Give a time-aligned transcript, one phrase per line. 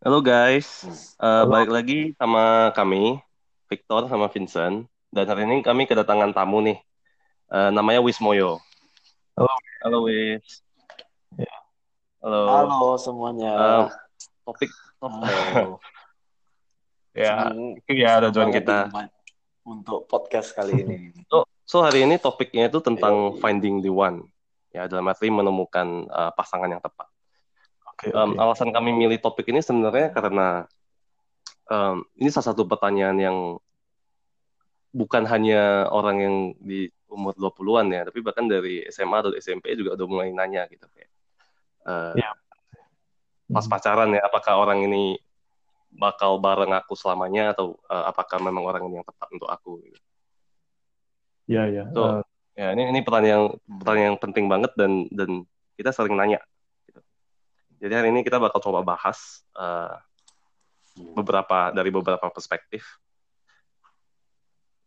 [0.00, 0.88] Halo guys,
[1.20, 3.20] uh, balik lagi sama kami,
[3.68, 4.88] Victor sama Vincent.
[5.12, 6.80] Dan hari ini kami kedatangan tamu nih,
[7.52, 8.64] uh, namanya Wismoyo.
[9.36, 9.52] Halo.
[9.84, 10.64] Halo Wis.
[11.36, 11.52] Ya.
[12.24, 12.40] Halo.
[12.48, 13.52] Halo semuanya.
[13.52, 13.86] Uh,
[14.48, 14.72] topik
[15.04, 15.76] Halo.
[17.20, 18.78] ya, Senang ya ada join banget kita.
[19.68, 21.12] Untuk podcast kali ini.
[21.28, 23.40] So, so hari ini topiknya itu tentang Yoi.
[23.44, 24.24] finding the one.
[24.72, 27.04] Ya, dalam arti menemukan uh, pasangan yang tepat.
[28.00, 30.64] Oke, Um, alasan kami milih topik ini sebenarnya karena
[31.68, 33.36] um, ini salah satu pertanyaan yang
[34.96, 40.00] bukan hanya orang yang di umur 20-an ya, tapi bahkan dari SMA atau SMP juga
[40.00, 41.12] udah mulai nanya gitu kayak
[41.84, 42.32] uh, Iya.
[43.52, 45.20] pas pacaran ya, apakah orang ini
[45.92, 50.00] bakal bareng aku selamanya atau uh, apakah memang orang ini yang tepat untuk aku gitu.
[51.52, 51.84] Iya, iya.
[51.92, 52.22] So, Eh,
[52.58, 55.48] Ya, ini ini pertanyaan pertanyaan yang penting banget dan dan
[55.80, 56.44] kita sering nanya.
[57.80, 59.96] Jadi hari ini kita bakal coba bahas uh,
[61.16, 62.84] beberapa dari beberapa perspektif.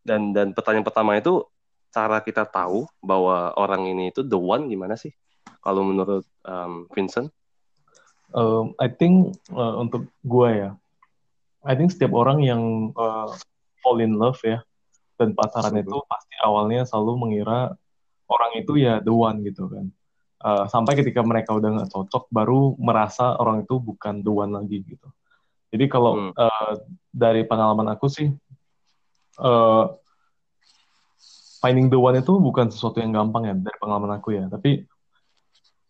[0.06, 1.42] Dan dan pertanyaan pertama itu
[1.90, 5.12] cara kita tahu bahwa orang ini itu the one gimana sih?
[5.64, 7.34] Kalau menurut um, Vincent?
[8.34, 10.72] um, I think uh, untuk gua ya,
[11.64, 13.32] I think setiap orang yang uh,
[13.80, 14.66] fall in love ya
[15.22, 17.78] dan pacaran itu pasti awalnya selalu mengira
[18.28, 19.94] orang itu ya the one gitu kan.
[20.44, 24.84] Uh, sampai ketika mereka udah nggak cocok, baru merasa orang itu bukan the one lagi
[24.84, 25.08] gitu.
[25.72, 26.32] Jadi kalau Hmm.
[26.36, 26.74] uh,
[27.10, 28.28] dari pengalaman aku sih,
[29.40, 29.86] uh,
[31.64, 34.52] finding the one itu bukan sesuatu yang gampang ya dari pengalaman aku ya.
[34.52, 34.84] Tapi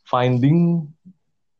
[0.05, 0.85] finding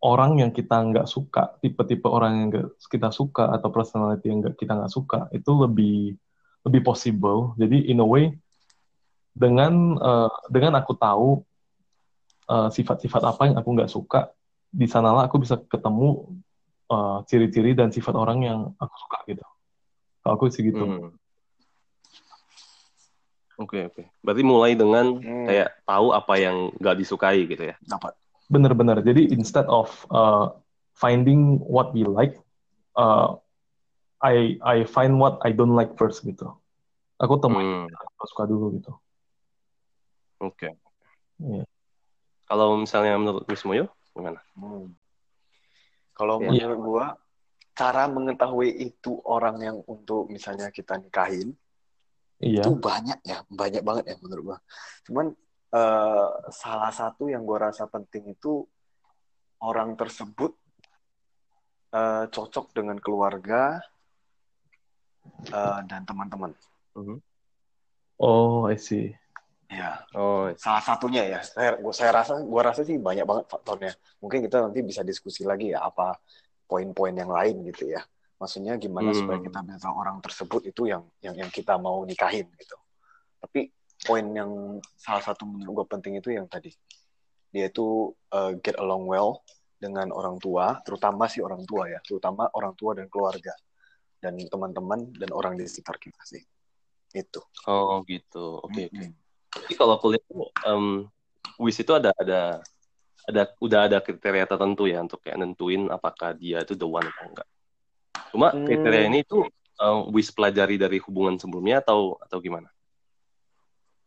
[0.06, 4.54] orang yang kita nggak suka, tipe-tipe orang yang nggak kita suka atau personality yang nggak
[4.54, 6.14] kita nggak suka itu lebih
[6.62, 7.58] lebih possible.
[7.58, 8.38] Jadi in a way
[9.34, 11.42] dengan uh, dengan aku tahu
[12.50, 14.32] uh, sifat-sifat apa yang aku nggak suka,
[14.74, 16.34] di sanalah aku bisa ketemu
[16.90, 19.44] uh, ciri-ciri dan sifat orang yang aku suka gitu.
[20.24, 20.84] Kalau aku sih gitu.
[20.84, 21.12] Hmm.
[23.62, 24.02] Oke oke.
[24.26, 27.76] Berarti mulai dengan Hmm, kayak tahu apa yang nggak disukai gitu ya?
[27.86, 28.18] dapat.
[28.50, 28.98] Bener-bener.
[29.06, 30.50] Jadi instead of uh,
[30.98, 32.34] finding what we like,
[32.98, 33.38] uh,
[34.24, 36.50] I I find what I don't like first gitu.
[37.22, 37.86] Aku temuin Hmm.
[37.94, 38.92] yang aku suka dulu gitu.
[40.42, 40.74] Oke.
[41.40, 41.64] Iya.
[42.54, 44.38] Kalau misalnya menurut Wismoyo gimana?
[44.54, 44.94] Hmm.
[46.14, 46.54] Kalau Iya.
[46.54, 47.06] menurut gua,
[47.74, 51.58] cara mengetahui itu orang yang untuk misalnya kita nikahin
[52.38, 52.62] Iya.
[52.62, 54.58] itu banyak ya, banyak banget ya menurut gua.
[55.10, 55.34] Cuman
[55.74, 58.62] eh, salah satu yang gua rasa penting itu
[59.66, 60.54] orang tersebut
[61.90, 63.82] eh, cocok dengan keluarga
[65.50, 66.54] eh, dan teman-teman.
[68.22, 69.18] Oh, I see.
[69.72, 70.06] Ya.
[70.14, 73.92] Oh, salah satunya ya saya gua saya rasa gua rasa sih banyak banget faktornya
[74.22, 76.14] mungkin kita nanti bisa diskusi lagi ya apa
[76.70, 78.04] poin-poin yang lain gitu ya
[78.38, 79.18] maksudnya gimana Hmm.
[79.24, 82.78] supaya kita bisa orang tersebut itu yang yang yang kita mau nikahin gitu
[83.42, 83.74] tapi
[84.06, 86.70] poin yang salah satu menurut gua penting itu yang tadi
[87.50, 89.42] dia itu uh, get along well
[89.80, 93.58] dengan orang tua terutama sih orang tua ya terutama orang tua dan keluarga
[94.22, 96.40] dan teman-teman dan orang di sekitar kita sih
[97.14, 98.62] itu oh gitu.
[98.62, 98.98] Oke oke.
[99.02, 99.23] Mm-mm.
[99.54, 100.86] Jadi kalau aku lihat tuh, em,
[101.62, 102.60] Wis itu ada ada
[103.24, 107.24] ada udah ada kriteria tertentu ya untuk kayak nentuin apakah dia itu the one atau
[107.30, 107.48] enggak.
[108.34, 108.66] Cuma Hmm.
[108.66, 109.46] kriteria ini tuh
[109.80, 112.68] em, Wis pelajari dari hubungan sebelumnya atau atau gimana?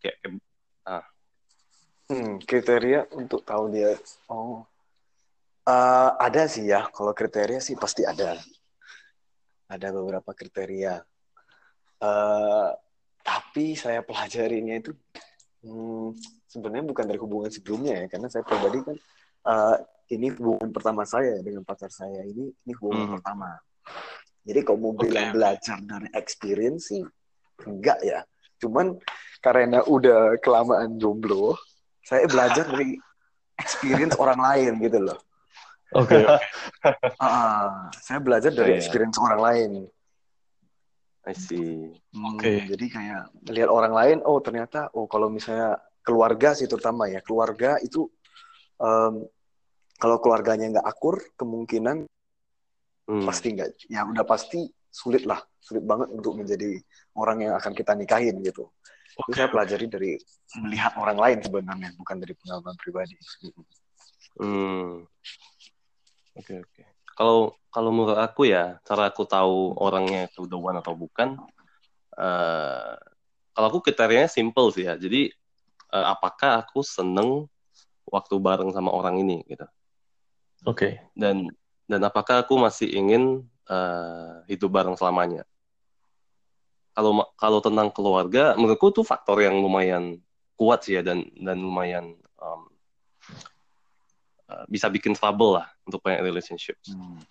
[0.02, 0.44] Kayak, kayak-
[2.06, 3.98] Hmm, kriteria untuk tahu dia.
[4.30, 4.62] Oh,
[5.66, 6.86] Eh, ada sih ya.
[6.94, 8.38] Kalau kriteria sih pasti ada.
[9.66, 11.02] Ada beberapa kriteria.
[11.98, 12.70] Eh,
[13.26, 14.94] tapi saya pelajarinya itu
[15.65, 16.09] hmm,
[16.49, 18.97] sebenarnya bukan dari hubungan sebelumnya ya, karena saya pribadi kan
[19.47, 19.77] eh,
[20.12, 23.15] ini hubungan pertama saya dengan pacar saya ini ini hubungan Hmm.
[23.19, 23.50] pertama.
[24.47, 27.03] Jadi kalau mau Oke, bilang belajar dari experience sih
[27.67, 28.22] enggak ya.
[28.62, 28.94] Cuman
[29.43, 31.59] karena udah kelamaan jomblo,
[32.06, 32.94] saya belajar dari
[33.59, 35.19] experience orang lain gitu loh.
[35.94, 36.23] Oke.
[37.17, 38.79] Ah, saya belajar dari Iya.
[38.79, 39.70] experience orang lain.
[41.26, 41.90] I see.
[42.14, 42.70] Hmm, Oke.
[42.70, 45.75] Jadi kayak lihat orang lain, oh ternyata, oh kalau misalnya
[46.06, 48.06] keluarga sih terutama ya, keluarga itu
[48.78, 49.26] em,
[49.99, 52.06] kalau keluarganya nggak akur, kemungkinan
[53.06, 53.23] Hmm.
[53.23, 56.75] pasti nggak, ya udah pasti sulit lah, sulit banget untuk menjadi
[57.14, 58.67] orang yang akan kita nikahin gitu.
[59.14, 60.19] Itu saya pelajari dari
[60.58, 63.14] melihat orang lain sebenarnya, bukan dari pengalaman pribadi.
[64.43, 65.06] Hmm.
[66.34, 66.82] Oke oke.
[67.16, 71.40] Kalau kalau menurut aku ya cara aku tahu orangnya itu the one atau bukan,
[72.16, 72.92] eh
[73.56, 75.00] kalau aku kriterianya simple sih ya.
[75.00, 75.32] Jadi
[75.96, 77.48] eh, apakah aku seneng
[78.06, 79.66] waktu bareng sama orang ini gitu.
[80.68, 81.00] Oke.
[81.16, 81.48] Dan
[81.88, 85.46] dan apakah aku masih ingin uh, hidup bareng selamanya
[86.96, 90.16] kalau kalau tentang keluarga menurutku itu faktor yang lumayan
[90.56, 92.72] kuat sih ya dan dan lumayan um,
[94.48, 96.77] uh, bisa bikin trouble lah untuk banyak relationship.
[96.91, 97.23] Hmm.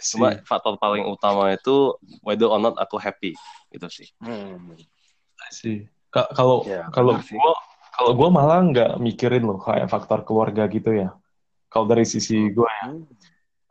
[0.00, 1.94] Cuma faktor paling utama itu
[2.24, 3.36] whether or not aku happy
[3.68, 4.08] gitu sih.
[4.24, 4.72] Hmm.
[5.52, 5.84] sih.
[6.12, 7.52] Kalau ya, kalau gue
[7.92, 11.12] kalau gue malah nggak mikirin loh kayak faktor keluarga gitu ya.
[11.68, 12.52] Kalau dari sisi hmm.
[12.56, 12.88] gue ya,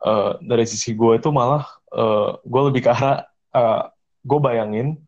[0.06, 3.90] uh, dari sisi gue itu malah uh, gue lebih ke arah uh,
[4.22, 4.98] gue bayangin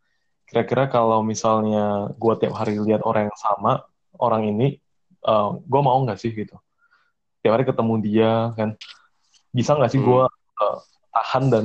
[0.51, 3.87] kira-kira kalau misalnya gue tiap hari lihat orang yang sama
[4.19, 4.79] orang ini
[5.27, 6.55] uh, gue mau nggak sih gitu
[7.45, 8.73] tiap hari ketemu dia kan.
[9.53, 10.09] Bisa nggak sih hmm.
[10.09, 10.79] gue uh,
[11.13, 11.65] tahan dan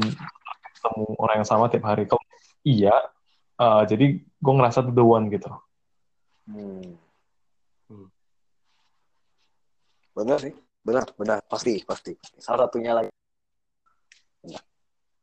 [0.75, 2.03] ketemu orang yang sama tiap hari?
[2.03, 2.19] Kalau
[2.67, 3.07] iya
[3.55, 5.47] uh, jadi gue ngerasa the one gitu.
[6.51, 6.99] Hmm.
[7.87, 8.11] Hmm.
[10.11, 10.51] benar sih.
[10.83, 11.39] Benar benar.
[11.47, 12.19] Pasti pasti.
[12.35, 13.07] Salah satunya lagi.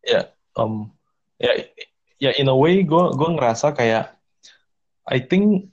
[0.01, 0.89] Ya um,
[1.37, 1.53] ya
[2.17, 4.17] ya in a way gue gue ngerasa kayak
[5.05, 5.69] I think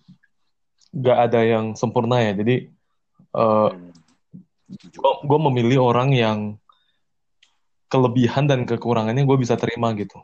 [0.94, 2.38] gak ada yang sempurna ya.
[2.38, 2.70] Jadi
[3.34, 3.93] uh, eh,
[5.24, 6.40] gue memilih orang yang
[7.88, 10.18] kelebihan dan kekurangannya gue bisa terima gitu.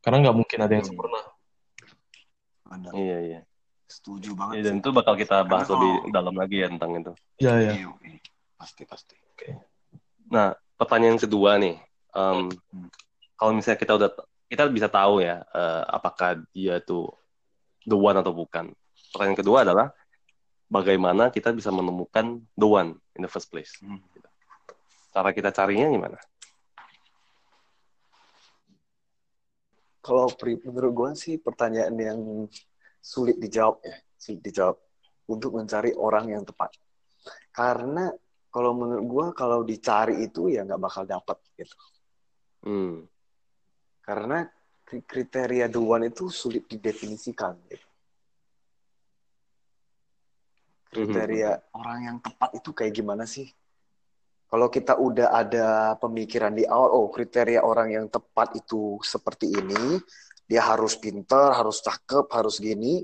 [0.00, 0.92] Karena nggak mungkin ada yang hmm.
[0.92, 1.20] sempurna.
[2.96, 3.40] Iya iya.
[3.84, 6.12] Setuju banget ya, dan itu bakal kita bahas karena lebih kalau...
[6.16, 7.12] dalam lagi ya tentang itu.
[7.36, 8.18] Iya iya, iya
[8.62, 9.18] pasti pasti.
[9.18, 9.34] Oke.
[9.34, 9.52] Okay.
[10.30, 11.82] nah pertanyaan kedua nih.
[12.14, 12.88] Um, hmm.
[13.34, 14.10] kalau misalnya kita udah
[14.46, 17.10] kita bisa tahu ya uh, apakah dia tuh
[17.82, 18.70] the one atau bukan?
[19.10, 19.90] Pertanyaan kedua adalah
[20.72, 23.76] bagaimana kita bisa menemukan the one in the first place.
[23.84, 24.00] Hmm.
[25.12, 26.16] Cara kita carinya gimana?
[30.00, 32.18] Kalau menurut gue sih pertanyaan yang
[32.98, 34.80] sulit dijawab ya, sulit dijawab
[35.28, 36.74] untuk mencari orang yang tepat.
[37.52, 38.08] Karena
[38.48, 41.76] kalau menurut gue kalau dicari itu ya nggak bakal dapat gitu.
[42.64, 43.04] Hmm.
[44.02, 44.48] Karena
[44.88, 47.54] kriteria the one itu sulit didefinisikan.
[47.70, 47.91] Gitu
[50.92, 51.78] kriteria mm-hmm.
[51.80, 53.48] orang yang tepat itu kayak gimana sih?
[54.52, 59.96] Kalau kita udah ada pemikiran di awal, oh kriteria orang yang tepat itu seperti ini,
[60.44, 63.00] dia harus pinter, harus cakep, harus gini,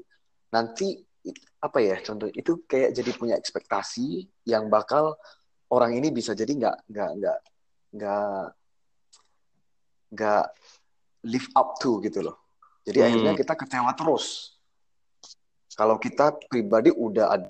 [0.52, 1.00] nanti
[1.58, 5.16] apa ya contoh itu kayak jadi punya ekspektasi yang bakal
[5.72, 7.38] orang ini bisa jadi nggak nggak nggak
[7.96, 8.44] nggak
[10.12, 10.44] nggak
[11.24, 12.36] live up to gitu loh.
[12.84, 13.06] Jadi hmm.
[13.08, 14.56] akhirnya kita kecewa terus.
[15.72, 17.48] Kalau kita pribadi udah ada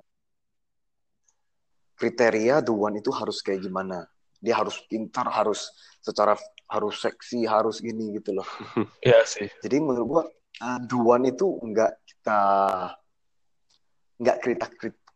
[1.98, 4.06] kriteria the one itu harus kayak gimana?
[4.38, 5.68] Dia harus pintar harus
[5.98, 6.38] secara
[6.70, 8.46] harus seksi harus gini gitu loh.
[9.06, 9.50] Iya sih.
[9.60, 10.22] Jadi menurut gua
[10.62, 12.40] uh, the one itu enggak kita
[14.22, 14.66] enggak kita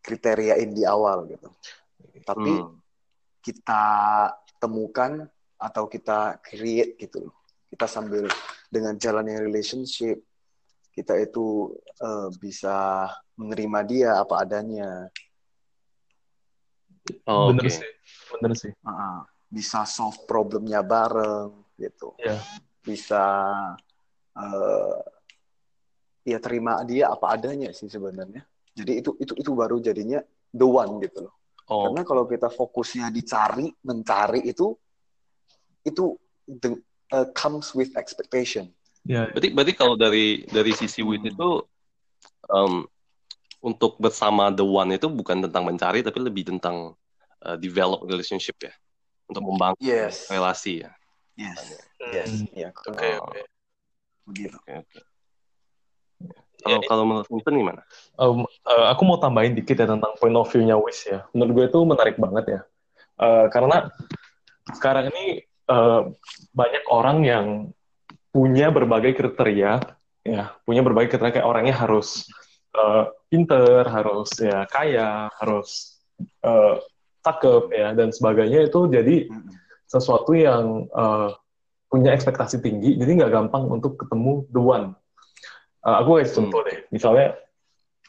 [0.03, 1.47] kriteriain di awal gitu.
[2.27, 2.75] Tapi hmm.
[3.39, 3.83] kita
[4.59, 5.23] temukan
[5.55, 7.35] atau kita create gitu loh.
[7.71, 8.27] Kita sambil
[8.67, 10.19] dengan jalannya relationship
[10.93, 11.73] kita itu
[12.05, 15.09] uh, bisa menerima dia apa adanya
[17.27, 17.75] Oh, bener okay.
[17.79, 17.89] sih,
[18.39, 18.71] bener sih.
[18.83, 19.21] Uh,
[19.51, 22.15] bisa solve problemnya bareng gitu.
[22.19, 22.39] Yeah.
[22.79, 23.23] Bisa
[24.35, 24.99] uh,
[26.23, 28.47] ya terima dia apa adanya sih sebenarnya.
[28.73, 30.23] Jadi itu itu itu baru jadinya
[30.55, 31.35] the one gitu loh.
[31.69, 31.87] Oh.
[31.87, 34.75] Karena kalau kita fokusnya dicari, mencari itu
[35.83, 36.15] itu
[36.47, 36.79] the,
[37.11, 38.71] uh, comes with expectation.
[39.03, 39.27] Ya.
[39.31, 41.31] Berarti berarti kalau dari dari sisi wit hmm.
[41.35, 41.49] itu
[42.47, 42.87] um,
[43.63, 46.99] untuk bersama the one itu bukan tentang mencari tapi lebih tentang
[47.47, 48.75] uh, develop relationship ya
[49.31, 50.27] untuk membangun yes.
[50.27, 50.91] relasi ya.
[51.39, 51.79] Yes.
[52.11, 52.29] Yes.
[52.51, 52.69] Ya.
[52.75, 53.09] Oke.
[53.23, 53.41] Oke.
[54.27, 54.57] Begitu.
[54.59, 54.99] Oke.
[56.63, 57.81] Kalau ya, kalau menurut Vincent gimana?
[58.15, 61.27] Um, uh, aku mau tambahin dikit ya tentang point of view-nya Wis ya.
[61.35, 62.61] Menurut gue itu menarik banget ya.
[63.19, 63.91] Uh, karena
[64.71, 66.07] sekarang ini uh,
[66.55, 67.45] banyak orang yang
[68.31, 69.83] punya berbagai kriteria,
[70.23, 72.31] ya, punya berbagai kriteria kayak orangnya harus
[72.77, 75.99] uh, pinter, harus ya kaya, harus
[76.45, 76.77] uh,
[77.23, 79.31] cakep ya dan sebagainya itu jadi
[79.87, 81.31] sesuatu yang uh,
[81.87, 84.97] punya ekspektasi tinggi, jadi nggak gampang untuk ketemu the one.
[85.85, 86.67] Uh, aku kasih contoh hmm.
[86.71, 87.27] deh, misalnya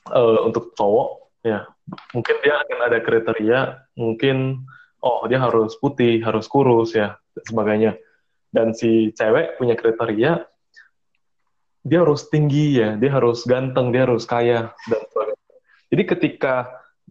[0.08, 1.68] uh, untuk cowok ya
[2.16, 3.60] mungkin dia akan ada kriteria,
[4.00, 4.64] mungkin
[5.04, 7.92] oh dia harus putih, harus kurus ya dan sebagainya.
[8.54, 10.46] Dan si cewek punya kriteria
[11.84, 15.56] dia harus tinggi ya, dia harus ganteng, dia harus kaya dan sebagainya.
[15.92, 16.54] Jadi ketika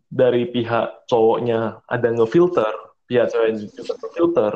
[0.09, 2.73] dari pihak cowoknya ada ngefilter,
[3.05, 4.53] pihak cewek juga ngefilter,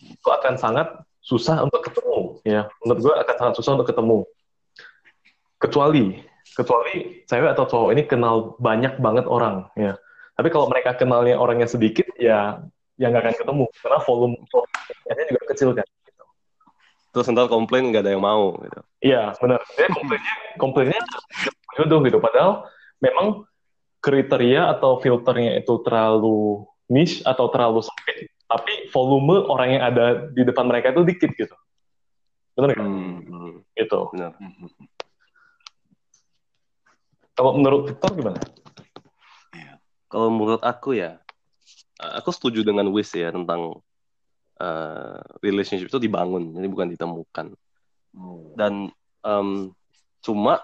[0.00, 0.88] itu akan sangat
[1.20, 2.72] susah untuk ketemu ya.
[2.80, 4.18] Menurut gue akan sangat susah untuk ketemu.
[5.60, 6.24] Kecuali
[6.56, 10.00] kecuali cewek atau cowok ini kenal banyak banget orang ya.
[10.40, 12.64] Tapi kalau mereka kenalnya orangnya sedikit ya
[12.96, 15.86] ya nggak akan ketemu karena volume volume juga kecil kan.
[17.10, 18.80] Terus ntar komplain nggak ada yang mau gitu.
[19.02, 19.60] Iya benar.
[19.74, 21.00] Dia komplainnya komplainnya
[21.74, 22.18] jodoh gitu.
[22.22, 22.70] Padahal
[23.02, 23.44] memang
[24.00, 28.30] kriteria atau filternya itu terlalu niche atau terlalu sempit.
[28.50, 31.54] Tapi volume orang yang ada di depan mereka itu dikit gitu.
[32.58, 32.86] Benar kan?
[32.86, 33.98] Hmm, hmm, Gitu.
[34.14, 34.32] benar.
[37.34, 38.40] Kalau menurut Victor gimana?
[40.10, 41.22] Kalau menurut aku ya,
[41.96, 43.78] aku setuju dengan Wis ya tentang
[44.60, 47.46] eh, relationship itu dibangun, jadi bukan ditemukan.
[48.58, 48.92] Dan
[49.24, 49.48] em,
[50.20, 50.60] cuma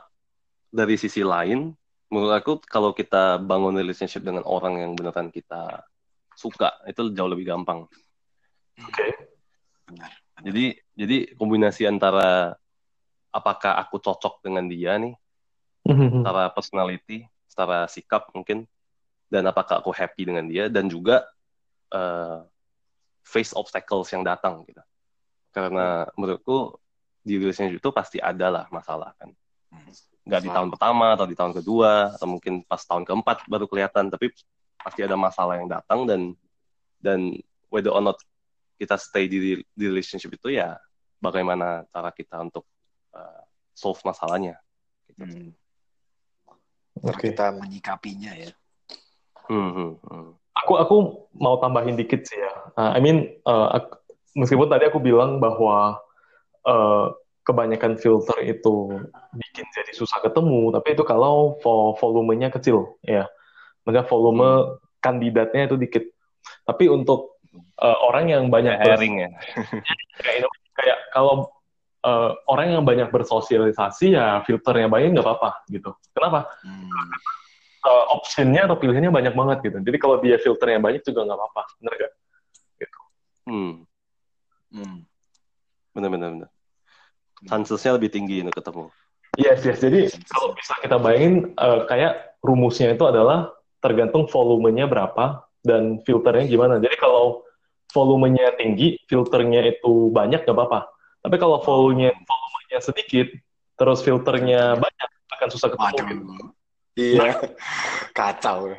[0.69, 1.73] dari sisi lain,
[2.13, 5.87] menurut aku kalau kita bangun relationship dengan orang yang beneran kita
[6.37, 7.89] suka, itu jauh lebih gampang.
[8.77, 9.07] Oke.
[9.89, 10.13] Benar.
[10.45, 12.53] Jadi jadi kombinasi antara
[13.33, 15.17] apakah aku cocok dengan dia nih,
[15.87, 18.69] secara personality, secara sikap mungkin,
[19.33, 21.25] dan apakah aku happy dengan dia, dan juga
[21.95, 22.39] eh,
[23.27, 24.79] face obstacles yang datang gitu.
[25.51, 26.79] Karena menurutku
[27.27, 29.35] di relationship itu pasti ada lah masalah kan.
[30.23, 34.15] Nggak di tahun pertama atau di tahun kedua atau mungkin pas tahun keempat baru kelihatan,
[34.15, 34.31] tapi
[34.79, 36.21] pasti ada masalah yang datang dan
[37.03, 37.35] dan
[37.67, 38.15] whether or not
[38.79, 40.79] kita stay di, di relationship itu ya
[41.19, 42.63] bagaimana cara kita untuk
[43.11, 43.43] eh,
[43.75, 44.61] solve masalahnya.
[45.19, 45.51] Hmm.
[47.03, 47.33] Oke.
[47.33, 48.53] Kita menyikapinya ya.
[49.47, 50.31] Hmm, hmm, hmm.
[50.65, 50.97] Aku aku
[51.37, 52.46] mau tambahin dikit sih ya.
[52.77, 54.05] Uh, I mean, uh, ak-
[54.37, 55.97] meskipun tadi aku bilang bahwa
[56.69, 59.01] uh, kebanyakan filter itu
[59.33, 63.25] bikin jadi susah ketemu, tapi itu kalau vo- volumenya kecil, ya.
[63.89, 66.05] Maka volume kandidatnya itu dikit.
[66.67, 67.41] Tapi untuk
[67.81, 69.31] uh, orang yang banyak Herring ya.
[70.27, 71.49] kayak, kayak kalau
[72.03, 75.95] uh, orang yang banyak bersosialisasi ya filternya banyak nggak apa-apa gitu.
[76.13, 76.51] Kenapa?
[76.61, 76.91] Hmm.
[77.87, 79.79] Uh, optionnya atau pilihannya banyak banget gitu.
[79.79, 82.13] Jadi kalau dia filternya banyak juga nggak apa-apa, bener gak?
[83.47, 83.87] Hmm,
[84.75, 85.07] Hmm.
[85.95, 86.51] benar benar benar.
[87.47, 88.91] Chancesnya lebih tinggi untuk ketemu.
[89.37, 89.79] Yes, yes.
[89.79, 93.53] Jadi kalau bisa kita bayangin uh, kayak rumusnya itu adalah
[93.85, 96.81] tergantung volumenya berapa dan filternya gimana.
[96.81, 97.45] Jadi kalau
[97.93, 100.91] volumenya tinggi, filternya itu banyak nggak apa-apa.
[101.23, 103.29] Tapi kalau volumenya volumenya sedikit,
[103.77, 105.87] terus filternya banyak akan susah ketemu.
[105.87, 106.07] Waduh.
[106.09, 106.45] gitu.
[106.97, 107.29] Iya.
[108.17, 108.73] Kacau.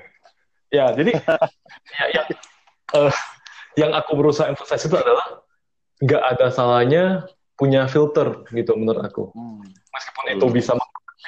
[0.74, 1.16] Ya, jadi
[2.02, 2.22] ya, ya,
[2.98, 3.14] eh,
[3.78, 5.46] yang aku berusaha emphasize itu adalah
[6.02, 7.04] nggak ada salahnya
[7.54, 9.30] punya filter gitu menurut aku.
[9.38, 9.62] Hmm.
[9.94, 10.74] Meskipun itu bisa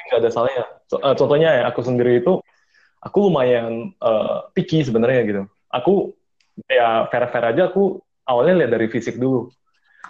[0.10, 0.65] nggak ada salahnya.
[0.89, 2.41] So- eh, contohnya ya aku sendiri itu
[3.06, 5.41] aku lumayan eh, picky sebenarnya gitu.
[5.70, 6.18] Aku
[6.65, 9.53] ya fair-fair aja aku awalnya lihat dari fisik dulu.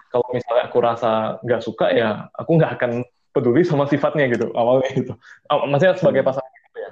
[0.10, 2.92] Kalau misalnya aku rasa nggak suka ya aku nggak akan
[3.30, 5.14] peduli sama sifatnya gitu awalnya gitu.
[5.48, 6.92] Maksudnya sebagai pasangan gitu ya.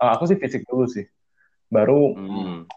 [0.00, 1.08] Ah, aku sih fisik dulu sih.
[1.72, 2.68] Baru Hmm.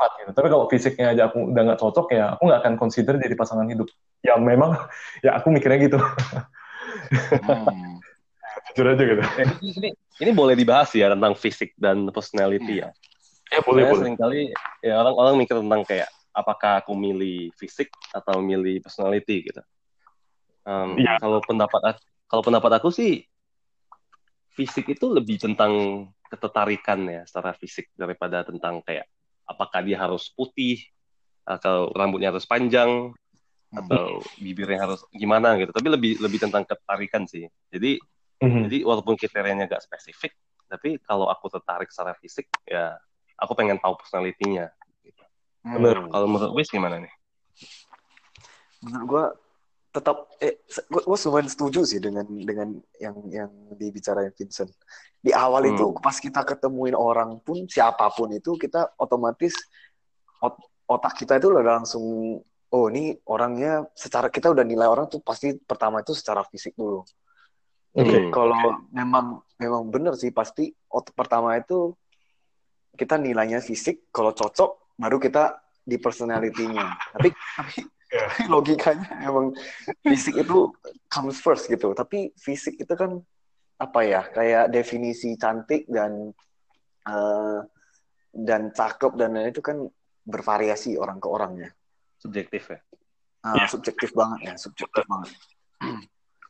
[0.00, 0.30] Sifat gitu.
[0.32, 3.68] Tapi kalau fisiknya aja aku udah nggak cocok ya aku nggak akan consider jadi pasangan
[3.68, 3.88] hidup.
[4.24, 4.72] Ya memang
[5.26, 6.00] ya aku mikirnya gitu.
[7.44, 8.00] Hmm.
[8.72, 9.20] Jujur aja gitu.
[9.20, 9.88] Ini, ini,
[10.24, 12.88] ini boleh dibahas ya tentang fisik dan personality ya.
[13.50, 14.00] Ya boleh Saya boleh.
[14.00, 14.40] sering kali
[14.80, 19.60] ya orang-orang mikir tentang kayak apakah aku milih fisik atau milih personality gitu.
[20.64, 21.18] Em, Iya.
[21.20, 21.98] Kalau pendapat
[22.30, 23.26] kalau pendapat aku sih
[24.54, 29.10] fisik itu lebih tentang ketertarikan ya secara fisik daripada tentang kayak
[29.50, 30.78] apakah dia harus putih
[31.42, 33.10] atau rambutnya harus panjang
[33.74, 35.74] atau bibirnya harus gimana gitu.
[35.74, 37.50] Tapi lebih lebih tentang ketertarikan sih.
[37.70, 37.98] Jadi
[38.40, 38.70] Mhm.
[38.70, 40.32] jadi walaupun kriterianya gak spesifik,
[40.64, 42.96] tapi kalau aku tertarik secara fisik, ya
[43.36, 44.72] aku pengen tahu personality-nya.
[45.04, 45.22] Gitu.
[45.66, 46.08] Bener.
[46.08, 47.12] Kalau menurut Wis gimana nih?
[48.80, 49.24] menurut gue
[49.90, 54.70] tetap eh gue lumayan setuju sih dengan dengan yang yang dibicarain Vincent
[55.18, 55.74] di awal Hmm.
[55.74, 59.52] itu pas kita ketemuin orang pun siapa pun itu kita otomatis
[60.38, 62.38] ot- otak kita itu udah langsung
[62.70, 67.02] oh ini orangnya secara kita udah nilai orang tuh pasti pertama itu secara fisik dulu
[67.90, 68.06] Oke.
[68.14, 68.30] Hmm.
[68.30, 71.98] kalau memang memang bener sih pasti otak pertama itu
[72.94, 78.26] kita nilainya fisik kalau cocok baru kita di personality-nya tapi tapi Ya.
[78.26, 79.54] tapi logikanya emang
[80.02, 80.74] fisik itu
[81.06, 83.22] comes first gitu tapi fisik itu kan
[83.78, 86.34] apa ya kayak definisi cantik dan
[87.06, 87.58] eh,
[88.34, 89.86] dan cakep dan lain itu kan
[90.26, 91.70] bervariasi orang ke orangnya
[92.20, 92.78] Subjektif ya?
[93.40, 95.32] Ah, subjektif banget ya, subjektif banget.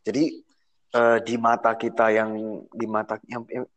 [0.07, 0.43] Jadi
[0.91, 2.35] eh, di mata kita yang
[2.67, 3.71] di mata yang, yang-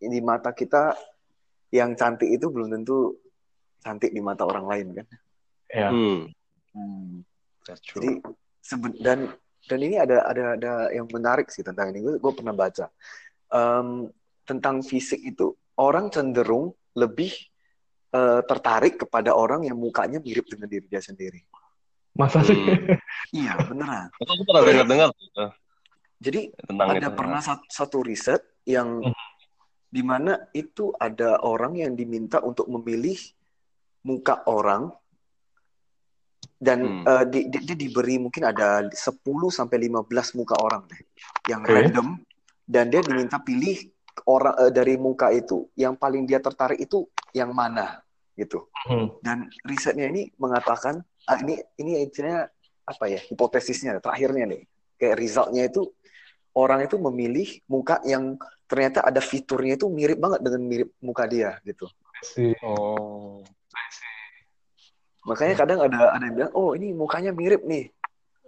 [0.00, 0.96] di mata kita
[1.72, 3.16] yang cantik itu belum tentu
[3.84, 5.06] cantik di mata orang lain kan.
[5.68, 5.88] Ya.
[5.92, 6.32] Hmm.
[6.76, 7.24] Hmm.
[7.64, 8.04] That's true.
[8.04, 8.10] Jadi
[8.60, 9.32] seben- dan
[9.64, 12.04] dan ini ada ada ada yang menarik sih tentang ini.
[12.04, 12.92] Gue, gue pernah baca
[13.46, 14.10] Em,
[14.42, 17.30] tentang fisik itu orang cenderung lebih
[18.10, 21.40] eh, tertarik kepada orang yang mukanya mirip dengan diri dia sendiri.
[22.12, 22.54] Masa sih?
[22.54, 22.98] Hmm.
[23.42, 24.08] Iya, beneran.
[24.18, 25.50] Itu aku pernah dengar-dengar tuh,
[26.16, 27.16] Jadi tentang ada itu.
[27.18, 29.14] pernah satu, satu riset yang Hmm.
[29.86, 33.18] di mana itu ada orang yang diminta untuk memilih
[34.02, 34.90] muka orang
[36.56, 37.04] dan Hmm.
[37.04, 41.02] eh, di- di- dia diberi mungkin ada 10 sampai 15 muka orang deh
[41.52, 41.72] yang Oke.
[41.72, 42.16] random
[42.64, 43.76] dan dia diminta pilih
[44.24, 47.04] orang eh, dari muka itu yang paling dia tertarik itu
[47.36, 48.00] yang mana
[48.36, 48.68] gitu.
[48.88, 49.12] Hmm.
[49.20, 52.48] Dan risetnya ini mengatakan ah, ini ini intinya
[52.86, 54.62] apa ya hipotesisnya terakhirnya nih
[54.96, 55.92] kayak resultnya itu
[56.56, 61.60] orang itu memilih muka yang ternyata ada fiturnya itu mirip banget dengan mirip muka dia
[61.62, 61.84] gitu.
[62.24, 62.56] Si.
[62.64, 63.44] Oh.
[65.26, 67.90] Makanya kadang ada ada yang bilang oh ini mukanya mirip nih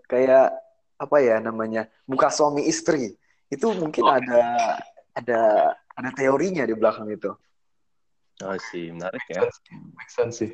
[0.06, 0.54] kayak
[0.98, 3.18] apa ya namanya muka suami istri
[3.50, 4.42] itu mungkin ada
[5.14, 5.40] ada
[5.74, 7.34] ada teorinya di belakang itu.
[8.38, 9.42] Oh sih, menarik ya.
[9.98, 10.52] Make sense sih.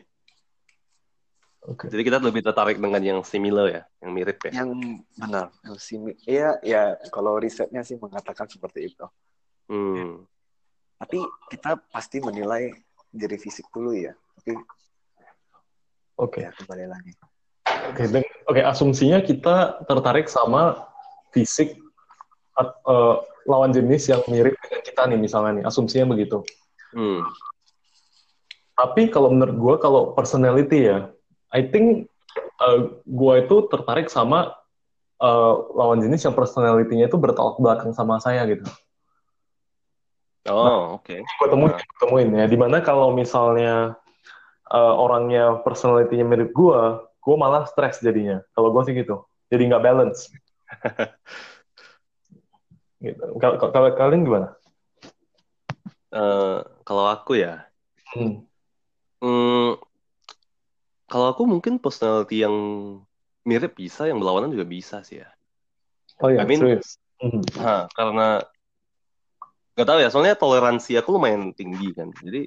[1.64, 1.88] Oke.
[1.92, 4.64] Jadi kita lebih tertarik dengan yang similar ya, yang mirip ya.
[4.64, 9.04] Yang benar, yang simi- Iya, ya kalau risetnya sih mengatakan seperti itu.
[9.68, 10.24] Hmm.
[11.00, 11.20] Tapi
[11.52, 12.72] kita pasti menilai
[13.12, 14.12] dari fisik dulu ya.
[14.40, 14.60] Tapi
[16.24, 16.40] Oke.
[16.40, 17.12] ya kembali lagi.
[17.92, 20.88] Oke, dan- oke, asumsinya kita tertarik sama
[21.36, 21.76] fisik
[22.56, 26.40] at- eh, lawan jenis yang mirip dengan kita nih misalnya nih, asumsinya begitu.
[26.96, 27.28] Hmm.
[28.74, 31.12] Tapi kalau menurut gue, kalau personality ya,
[31.52, 32.08] I think
[32.64, 34.56] eh, gue itu tertarik sama
[35.20, 38.64] eh, lawan jenis yang personality-nya itu bertolak belakang sama saya gitu.
[40.44, 41.24] Oh, oke.
[41.24, 42.44] Gue temuin, gua temuin ya.
[42.44, 43.96] Di mana kalau misalnya
[44.70, 48.40] eh, orangnya personality-nya mirip gue, gue malah stres jadinya.
[48.56, 49.26] Kalau gue sih gitu.
[49.52, 50.32] Jadi nggak balance.
[53.04, 53.24] gitu.
[53.40, 54.48] Kalau kalian gimana?
[56.14, 57.66] Eh, kalau aku ya,
[58.14, 58.46] Hmm.
[59.18, 59.74] hmm,
[61.10, 62.54] kalau aku mungkin personality yang
[63.42, 65.28] mirip bisa, yang berlawanan juga bisa sih ya.
[66.22, 67.02] Oh iya, I mean- serius.
[67.18, 67.42] Hmm.
[67.90, 68.38] Karena
[69.74, 72.14] nggak tahu ya, soalnya toleransi aku lumayan tinggi kan.
[72.22, 72.46] Jadi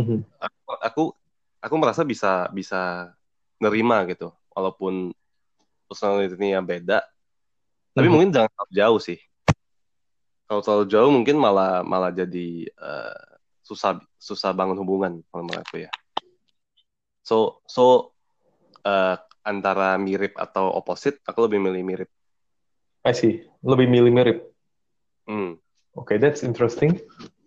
[0.00, 0.24] Mhm.
[0.40, 1.02] aku aku,
[1.60, 3.12] aku merasa bisa bisa
[3.60, 5.12] nerima gitu, walaupun
[5.86, 7.04] personality-nya beda.
[7.92, 8.12] Tapi Mhm.
[8.12, 9.18] mungkin jangan terlalu jauh sih.
[10.48, 13.24] Kalau terlalu jauh mungkin malah malah jadi eh,
[13.60, 15.90] susah susah bangun hubungan kalau menurut aku ya.
[17.22, 18.16] So so
[18.82, 22.10] eh, antara mirip atau opposite, aku lebih milih mirip.
[23.04, 23.44] I see.
[23.60, 24.38] Lebih milih mirip.
[25.28, 25.60] Hmm.
[25.92, 26.96] Oke, that's interesting.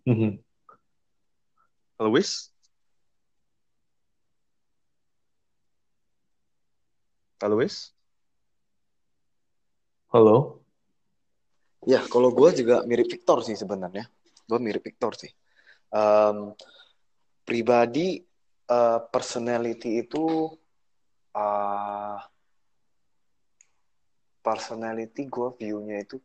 [0.05, 0.37] Mhm.
[0.37, 0.44] Kalau
[1.99, 2.51] Wis?
[7.39, 7.95] Kalau Wis?
[10.11, 10.59] Halo.
[11.87, 14.11] Ya, kalau gue juga mirip Victor sih sebenarnya.
[14.43, 15.31] Gue mirip Victor sih.
[15.95, 16.51] Em,
[17.47, 18.19] pribadi
[18.67, 20.51] eh, personality itu
[21.31, 22.19] eh,
[24.43, 26.19] personality gue view-nya itu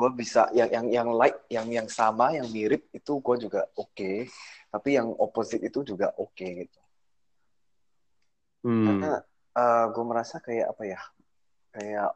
[0.00, 4.24] gue bisa yang yang yang like yang yang sama yang mirip itu gue juga oke.
[4.72, 6.80] Tapi yang opposite itu juga oke gitu.
[8.60, 8.84] Hmm.
[8.84, 9.12] karena
[9.88, 11.00] gue merasa kayak apa ya
[11.72, 12.10] kayak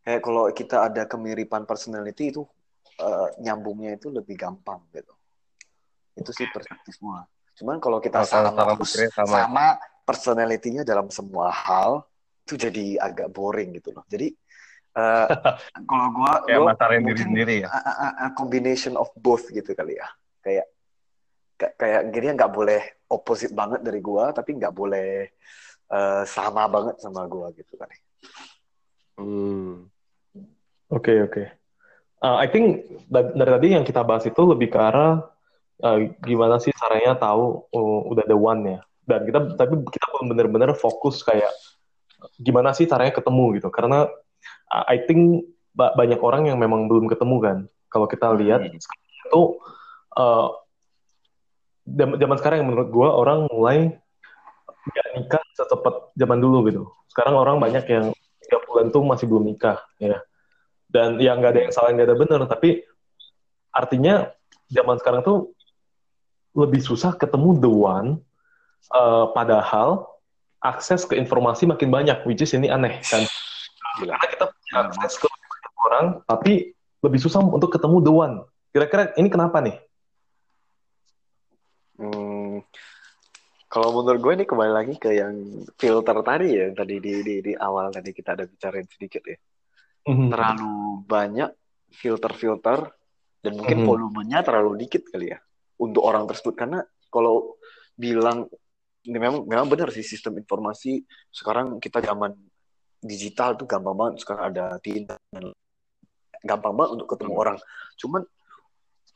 [0.00, 2.42] kayak kalau kita ada kemiripan personality itu
[3.00, 5.12] eh, nyambungnya itu lebih gampang gitu.
[6.16, 7.28] Itu sih perspektif gua.
[7.56, 9.36] Cuman kalau kita Cara- sama terus sama.
[9.44, 9.66] sama
[10.08, 12.04] personality-nya dalam semua hal
[12.46, 14.06] itu jadi agak boring gitu loh.
[14.08, 14.32] Jadi
[14.96, 15.26] eh,
[15.88, 17.68] kalau gua Kayak gua masarin diri mungkin sendiri ya.
[17.70, 20.08] a, a- a- combination of both gitu kali ya
[20.40, 20.66] kayak
[21.56, 25.28] kayak kayak dia nggak boleh opposite banget dari gua tapi nggak boleh
[25.86, 27.88] eh, sama banget sama gua gitu kan
[29.16, 29.88] Hmm.
[30.92, 31.42] Oke, oke.
[32.20, 35.24] Uh, I think da- dari tadi yang kita bahas itu lebih ke arah
[35.80, 38.80] uh, gimana sih caranya tahu uh, udah the one ya.
[39.08, 41.48] Dan kita tapi kita belum benar-benar fokus kayak
[42.36, 43.68] gimana sih caranya ketemu gitu.
[43.72, 44.12] Karena uh,
[44.70, 47.58] I think ba- banyak orang yang memang belum ketemu kan.
[47.92, 48.76] Kalau kita lihat Hmm.
[48.76, 49.42] itu
[50.18, 50.48] uh,
[51.86, 53.94] zaman sekarang yang menurut gua orang mulai
[54.86, 56.82] nggak nikah secepat zaman dulu gitu.
[57.10, 58.10] Sekarang orang banyak yang
[58.42, 60.22] tiga bulan tuh masih belum nikah ya.
[60.86, 62.82] Dan yang nggak ada yang salah nggak ada benar, tapi
[63.74, 64.30] artinya
[64.70, 65.50] zaman sekarang tuh
[66.56, 68.08] lebih susah ketemu the one,
[68.94, 70.08] uh, padahal
[70.62, 73.22] akses ke informasi makin banyak, which is ini aneh kan?
[74.00, 76.74] Karena kita akses ke banyak orang, tapi
[77.04, 78.36] lebih susah untuk ketemu the one.
[78.74, 79.76] Kira-kira ini kenapa nih?
[81.96, 82.60] Hmm,
[83.66, 87.34] kalau menurut gue ini kembali lagi ke yang filter tadi ya, yang tadi di, di,
[87.40, 89.38] di awal tadi kita ada bicarain sedikit ya.
[90.06, 90.28] Mhm.
[90.30, 90.74] Terlalu
[91.08, 91.50] banyak
[91.96, 92.78] filter-filter
[93.40, 93.86] dan mungkin Mhm.
[93.86, 95.40] volumenya terlalu dikit kali ya.
[95.76, 96.80] untuk orang tersebut karena
[97.12, 97.60] kalau
[98.00, 98.48] bilang
[99.04, 102.32] ini memang memang benar sih sistem informasi sekarang kita zaman
[103.06, 104.22] digital tuh gampang banget.
[104.22, 105.18] Sekarang ada Tinder
[106.46, 107.42] gampang banget untuk ketemu hmm.
[107.42, 107.56] orang.
[107.98, 108.22] Cuman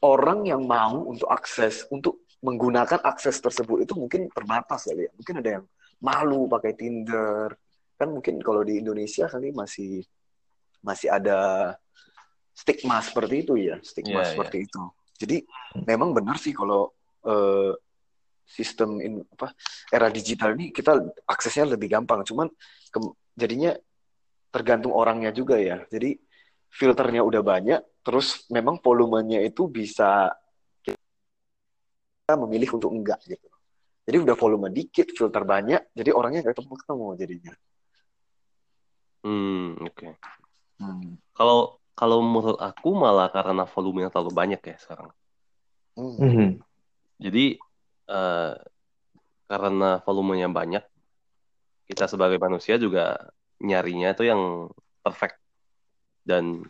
[0.00, 5.10] orang yang mau untuk akses untuk menggunakan akses tersebut itu mungkin terbatas kali ya.
[5.12, 5.64] Mungkin ada yang
[6.00, 7.52] malu pakai Tinder.
[8.00, 10.00] Kan mungkin kalau di Indonesia kali masih
[10.80, 11.72] masih ada
[12.56, 13.76] stigma seperti itu ya.
[13.84, 14.66] Stigma yeah, seperti yeah.
[14.66, 14.82] itu.
[15.20, 15.36] Jadi
[15.84, 16.88] memang benar sih kalau
[17.28, 17.76] uh,
[18.50, 19.54] sistem in, apa
[19.92, 20.96] era digital ini kita
[21.28, 22.24] aksesnya lebih gampang.
[22.24, 22.48] Cuman
[22.88, 22.98] ke,
[23.40, 23.72] jadinya
[24.52, 26.20] tergantung orangnya juga ya jadi
[26.68, 30.28] filternya udah banyak terus memang volumenya itu bisa
[30.84, 33.48] kita memilih untuk enggak gitu
[34.04, 37.52] jadi udah volume dikit filter banyak jadi orangnya nggak ketemu ketemu jadinya
[39.24, 40.12] hmm oke okay.
[40.78, 41.16] hmm.
[41.32, 45.12] kalau kalau menurut aku malah karena volumenya terlalu banyak ya sekarang.
[46.00, 46.50] Mm -hmm.
[47.20, 47.60] Jadi
[48.08, 48.56] uh,
[49.44, 50.80] karena volumenya banyak,
[51.90, 53.18] kita sebagai manusia juga
[53.58, 54.70] nyarinya itu yang
[55.02, 55.42] perfect
[56.22, 56.62] dan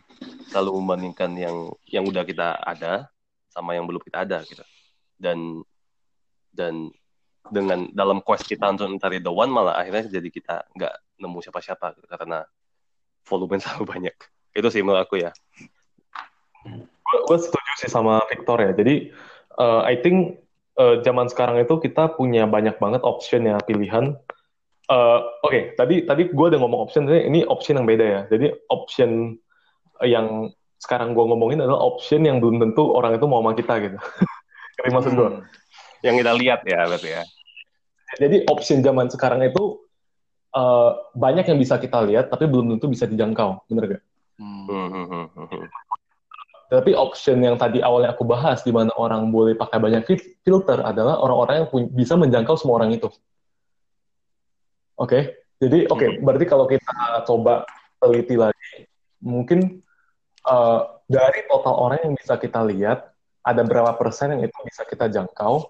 [0.49, 1.55] selalu membandingkan yang
[1.85, 3.13] yang udah kita ada
[3.53, 4.65] sama yang belum kita ada gitu.
[5.21, 5.61] Dan
[6.49, 6.89] dan
[7.53, 12.01] dengan dalam quest kita untuk mencari the one malah akhirnya jadi kita nggak nemu siapa-siapa
[12.01, 12.41] gitu, karena
[13.29, 14.15] volume terlalu banyak.
[14.57, 15.31] Itu sih menurut aku ya.
[17.27, 18.71] Gue setuju sih sama Victor ya.
[18.73, 19.11] Jadi
[19.59, 20.41] uh, I think
[20.79, 24.15] uh, zaman sekarang itu kita punya banyak banget option ya pilihan
[24.91, 28.51] uh, oke okay, tadi tadi gue udah ngomong option ini option yang beda ya jadi
[28.67, 29.39] option
[30.03, 30.51] yang
[30.81, 33.97] sekarang gue ngomongin adalah option yang belum tentu orang itu mau sama kita gitu
[34.77, 35.41] Kali maksud gue hmm.
[36.03, 37.23] yang kita lihat ya berarti ya
[38.19, 39.79] jadi option zaman sekarang itu
[40.51, 44.03] uh, banyak yang bisa kita lihat tapi belum tentu bisa dijangkau bener gak
[44.41, 44.65] Hmm.
[46.71, 50.07] Tapi option yang tadi awalnya aku bahas, di mana orang boleh pakai banyak
[50.41, 53.11] filter, adalah orang-orang yang bisa menjangkau semua orang itu.
[54.99, 55.23] Oke, okay?
[55.61, 56.21] jadi oke, okay, hmm.
[56.25, 57.63] berarti kalau kita coba
[58.01, 58.85] teliti lagi,
[59.23, 59.81] mungkin
[60.45, 65.09] uh, dari total orang yang bisa kita lihat, ada berapa persen yang itu bisa kita
[65.09, 65.63] jangkau.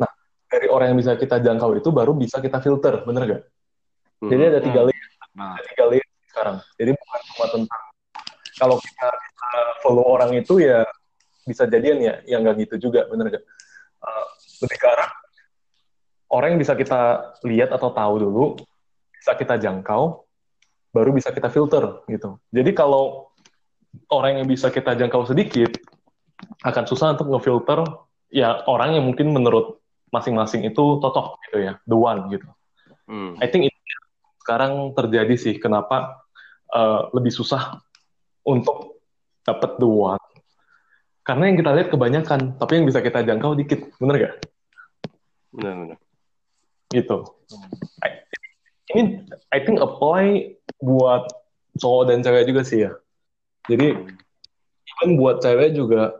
[0.00, 0.10] Nah,
[0.50, 3.42] dari orang yang bisa kita jangkau itu baru bisa kita filter, bener gak?
[4.20, 4.30] Hmm.
[4.32, 4.88] Jadi ada tiga hmm.
[4.90, 5.54] layer, nah.
[5.56, 6.56] ada tiga layer sekarang.
[6.76, 7.82] Jadi bukan cuma tentang
[8.58, 9.48] kalau kita bisa
[9.82, 10.86] follow orang itu ya
[11.44, 13.44] bisa jadian ya yang nggak gitu juga bener gak
[14.00, 14.26] uh,
[14.64, 15.10] lebih ke arah
[16.34, 18.44] orang yang bisa kita lihat atau tahu dulu
[19.14, 20.26] bisa kita jangkau
[20.90, 22.38] baru bisa kita filter gitu.
[22.50, 23.30] Jadi kalau
[24.10, 25.70] orang yang bisa kita jangkau sedikit
[26.66, 27.86] akan susah untuk ngefilter
[28.34, 29.78] ya orang yang mungkin menurut
[30.10, 32.46] masing-masing itu cocok gitu ya the one gitu.
[33.06, 33.38] Hmm.
[33.38, 33.78] I think itu
[34.42, 36.26] sekarang terjadi sih kenapa
[36.74, 37.80] uh, lebih susah
[38.44, 39.00] untuk
[39.40, 40.20] dapat dua
[41.24, 44.34] karena yang kita lihat kebanyakan tapi yang bisa kita jangkau dikit bener gak
[45.56, 45.98] bener bener
[46.94, 47.26] gitu.
[48.00, 48.22] I,
[48.94, 49.02] ini
[49.50, 51.26] I think apply buat
[51.78, 52.92] cowok dan cewek juga sih ya.
[53.66, 53.96] Jadi
[54.94, 56.14] even buat cewek juga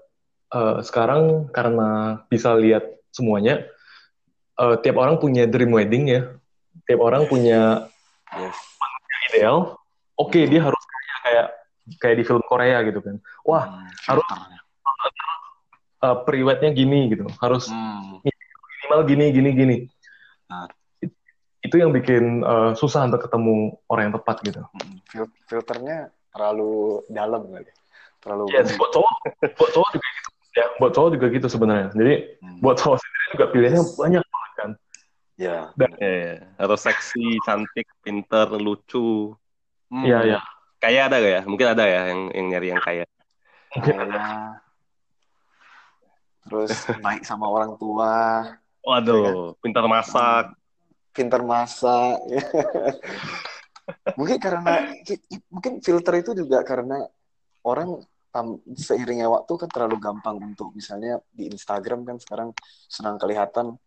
[0.51, 2.83] uh, sekarang karena bisa lihat
[3.15, 3.63] semuanya
[4.59, 6.23] uh, tiap orang punya dream wedding ya.
[6.91, 7.87] Tiap orang punya
[8.35, 8.59] yes.
[9.31, 9.79] ideal.
[10.19, 11.47] Oke okay, dia harus kayak kayak
[12.03, 13.23] kayak di film Korea gitu kan.
[13.47, 14.27] Wah hmm, harus
[16.03, 17.31] uh, priwetnya gini gitu.
[17.39, 18.25] Harus hmm.
[18.25, 19.77] minimal gini gini gini
[20.51, 20.69] nah.
[21.65, 24.97] itu yang bikin uh, susah untuk ketemu orang yang tepat gitu hmm.
[25.09, 27.73] Fil filternya terlalu dalam kali
[28.21, 29.13] terlalu yes, buat cowok
[29.59, 32.59] buat cowok juga gitu ya buat cowok juga gitu sebenarnya jadi hmm.
[32.61, 34.71] buat cowok sendiri juga pilihannya banyak banget kan
[35.35, 39.35] ya dan yeah, harus seksi cantik pinter lucu
[39.91, 40.31] iya hmm.
[40.37, 40.41] ya
[40.85, 41.43] Kaya ada gak ya?
[41.49, 43.05] Mungkin ada ya yang yang nyari yang kaya.
[43.73, 44.61] Kaya.
[46.45, 48.13] Terus baik sama orang tua.
[48.85, 49.33] Waduh, ya
[49.65, 50.45] pintar masak.
[51.17, 52.21] Pintar masak.
[54.19, 54.93] mungkin karena
[55.53, 57.05] mungkin filter itu juga karena
[57.65, 58.01] orang
[58.75, 62.49] seiringnya waktu kan terlalu gampang untuk misalnya di Instagram kan sekarang
[62.91, 63.79] senang kelihatan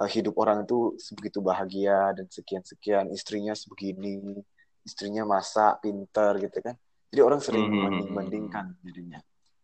[0.00, 4.42] uh, hidup orang itu sebegitu bahagia dan sekian sekian istrinya sebegini
[4.82, 6.74] istrinya masak pinter gitu kan
[7.14, 7.70] jadi orang sering hmm.
[7.70, 9.20] membanding-bandingkan jadinya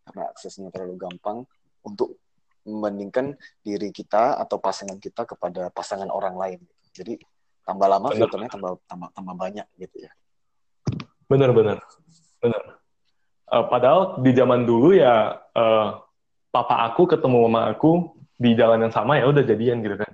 [0.06, 1.42] karena aksesnya terlalu gampang
[1.82, 2.22] untuk
[2.68, 3.32] membandingkan
[3.64, 6.60] diri kita atau pasangan kita kepada pasangan orang lain
[6.92, 7.16] jadi
[7.64, 8.28] tambah lama bener.
[8.28, 10.12] filternya tambah tambah tambah banyak gitu ya
[11.28, 11.80] benar benar
[12.44, 12.62] benar
[13.48, 16.04] uh, padahal di zaman dulu ya uh,
[16.52, 20.12] papa aku ketemu mama aku di jalan yang sama ya udah jadian gitu kan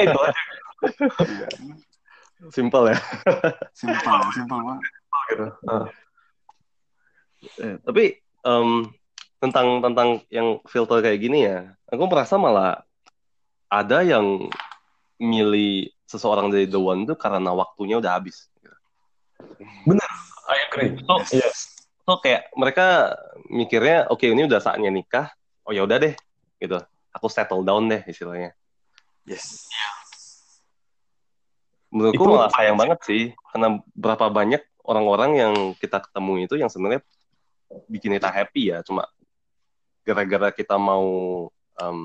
[0.00, 0.20] itu
[2.50, 2.98] Simpel ya.
[3.70, 4.82] Simpel, simpel banget.
[5.30, 5.46] Gitu.
[5.70, 5.86] Uh.
[7.62, 8.04] Eh, tapi
[8.42, 8.90] um,
[9.42, 12.86] tentang tentang yang filter kayak gini ya, aku merasa malah
[13.66, 14.46] ada yang
[15.18, 18.46] milih seseorang dari the one itu karena waktunya udah habis.
[19.82, 20.10] Benar,
[20.46, 20.94] I agree.
[21.02, 21.74] So, yes.
[22.06, 23.18] So kayak mereka
[23.50, 25.34] mikirnya, oke okay, ini udah saatnya nikah,
[25.66, 26.14] oh ya udah deh,
[26.62, 26.78] gitu.
[27.10, 28.54] Aku settle down deh istilahnya.
[29.26, 29.66] Yes.
[31.90, 37.02] Menurutku malah sayang banget sih, karena berapa banyak orang-orang yang kita ketemu itu yang sebenarnya
[37.90, 39.06] bikin kita happy ya, cuma
[40.02, 41.06] gara-gara kita mau
[41.78, 42.00] um,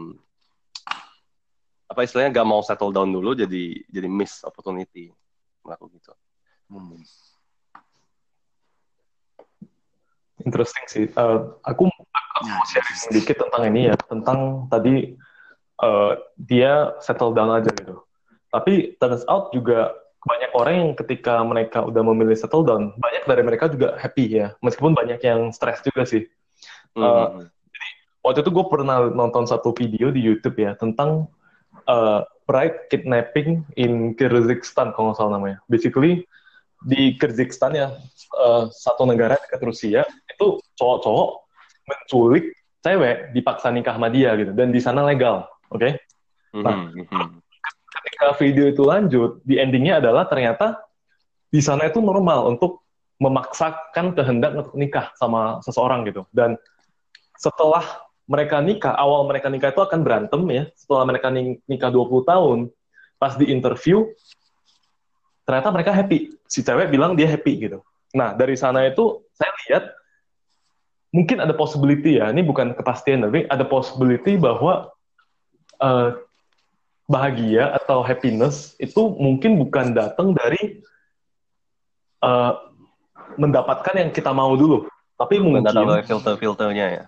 [1.87, 5.09] apa istilahnya gak mau settle down dulu jadi jadi miss opportunity
[5.63, 6.13] menurut gitu.
[6.67, 6.99] Hmm.
[10.45, 11.05] Interesting sih.
[11.17, 11.89] Uh, aku
[12.45, 15.17] mau sharing sedikit tentang ini ya, tentang tadi
[15.81, 18.05] uh, dia settle down aja gitu.
[18.53, 19.91] Tapi turns out juga
[20.23, 24.53] banyak orang yang ketika mereka udah memilih settle down, banyak dari mereka juga happy ya,
[24.61, 26.29] meskipun banyak yang stres juga sih.
[26.93, 27.56] Uh, jadi
[28.23, 31.29] waktu itu gue pernah nonton satu video di YouTube ya tentang
[31.87, 35.57] uh, bride kidnapping in Kyrgyzstan kalau nggak salah namanya.
[35.67, 36.23] Basically
[36.85, 37.87] di Kyrgyzstan ya
[38.37, 41.29] uh, satu negara dekat Rusia itu cowok-cowok
[41.87, 42.53] menculik
[42.85, 45.81] cewek dipaksa nikah sama dia gitu dan di sana legal, oke?
[45.81, 45.91] Okay?
[46.55, 47.47] Nah, mm -hmm
[48.07, 50.79] ketika video itu lanjut, di endingnya adalah ternyata
[51.53, 52.81] di sana itu normal untuk
[53.17, 56.25] memaksakan kehendak untuk nikah sama seseorang gitu.
[56.33, 56.57] Dan
[57.37, 57.83] setelah
[58.27, 60.63] mereka nikah, awal mereka nikah itu akan berantem ya.
[60.75, 61.31] Setelah mereka
[61.65, 62.59] nikah 20 tahun,
[63.15, 64.03] pas di interview,
[65.47, 66.35] ternyata mereka happy.
[66.45, 67.79] Si cewek bilang dia happy gitu.
[68.11, 69.83] Nah, dari sana itu saya lihat
[71.15, 74.91] mungkin ada possibility ya, ini bukan kepastian, tapi ada possibility bahwa
[75.79, 76.19] uh,
[77.07, 80.83] bahagia atau happiness itu mungkin bukan datang dari
[82.19, 82.59] uh,
[83.39, 84.83] mendapatkan yang kita mau dulu,
[85.15, 87.05] tapi mungkin datang dari filter-filternya ya.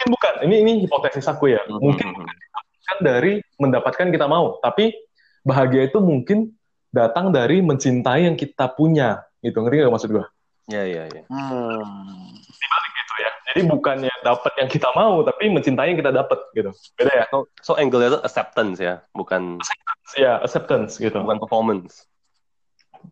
[0.00, 0.32] Mungkin bukan.
[0.48, 1.60] Ini ini hipotesis aku ya.
[1.68, 1.84] Mm-hmm.
[1.84, 4.96] Mungkin bukan dapatkan dari mendapatkan kita mau, tapi
[5.44, 6.56] bahagia itu mungkin
[6.88, 9.28] datang dari mencintai yang kita punya.
[9.44, 10.24] Gitu ngerti gak maksud gua?
[10.72, 11.22] Iya iya iya.
[11.28, 12.32] Hmm.
[12.32, 13.30] Dibalik gitu ya.
[13.52, 16.72] Jadi bukannya dapat yang kita mau, tapi mencintai yang kita dapat gitu.
[16.96, 17.24] Beda ya.
[17.28, 19.60] So, so angle itu acceptance ya, bukan.
[19.60, 21.20] Acceptance, ya acceptance gitu.
[21.20, 22.08] Bukan performance.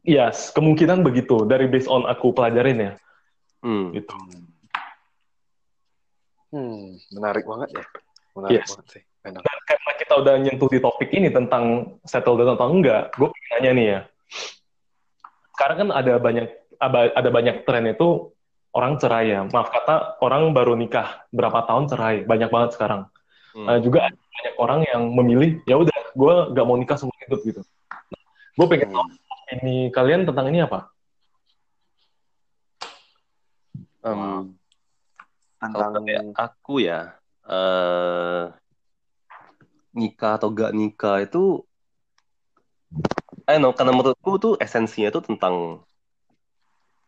[0.05, 2.93] Yes, kemungkinan begitu dari based on aku pelajarin ya.
[3.61, 3.93] Hmm.
[3.93, 4.17] Gitu.
[6.49, 7.85] Hmm, menarik banget ya.
[8.37, 8.69] Menarik yes.
[8.73, 9.03] banget sih.
[9.29, 9.43] Enak.
[9.45, 11.65] Dan karena kita udah nyentuh di topik ini tentang
[12.07, 14.01] settle down atau enggak, gue pengen nanya nih ya.
[15.53, 16.47] Sekarang kan ada banyak
[16.79, 18.31] ada banyak tren itu
[18.73, 19.41] orang cerai ya.
[19.51, 23.11] Maaf kata orang baru nikah berapa tahun cerai, banyak banget sekarang.
[23.53, 23.67] Hmm.
[23.67, 27.41] Uh, juga ada banyak orang yang memilih ya udah gue gak mau nikah seumur hidup
[27.43, 27.61] gitu.
[27.91, 28.23] Nah,
[28.55, 29.07] gue pengen tahu
[29.59, 30.93] ini kalian tentang ini apa?
[34.07, 34.55] Um,
[35.59, 38.55] tentang aku ya uh,
[39.95, 41.67] nikah atau gak nikah itu
[43.49, 45.85] I know karena menurutku tuh esensinya tuh tentang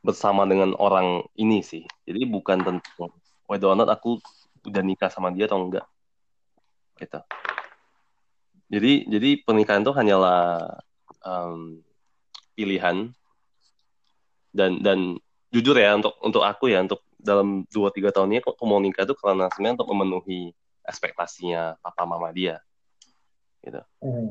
[0.01, 1.85] bersama dengan orang ini sih.
[2.09, 3.13] Jadi bukan tentang
[3.45, 4.21] whether or aku
[4.65, 5.85] udah nikah sama dia atau enggak.
[6.97, 7.21] Gitu.
[8.71, 10.41] Jadi jadi pernikahan itu hanyalah
[11.25, 11.85] um,
[12.57, 13.13] pilihan
[14.57, 18.41] dan dan jujur ya untuk untuk aku ya untuk dalam dua tiga tahun ini
[18.89, 20.53] nikah itu karena sebenarnya untuk memenuhi
[20.85, 22.59] ekspektasinya papa mama dia
[23.61, 24.29] gitu mm.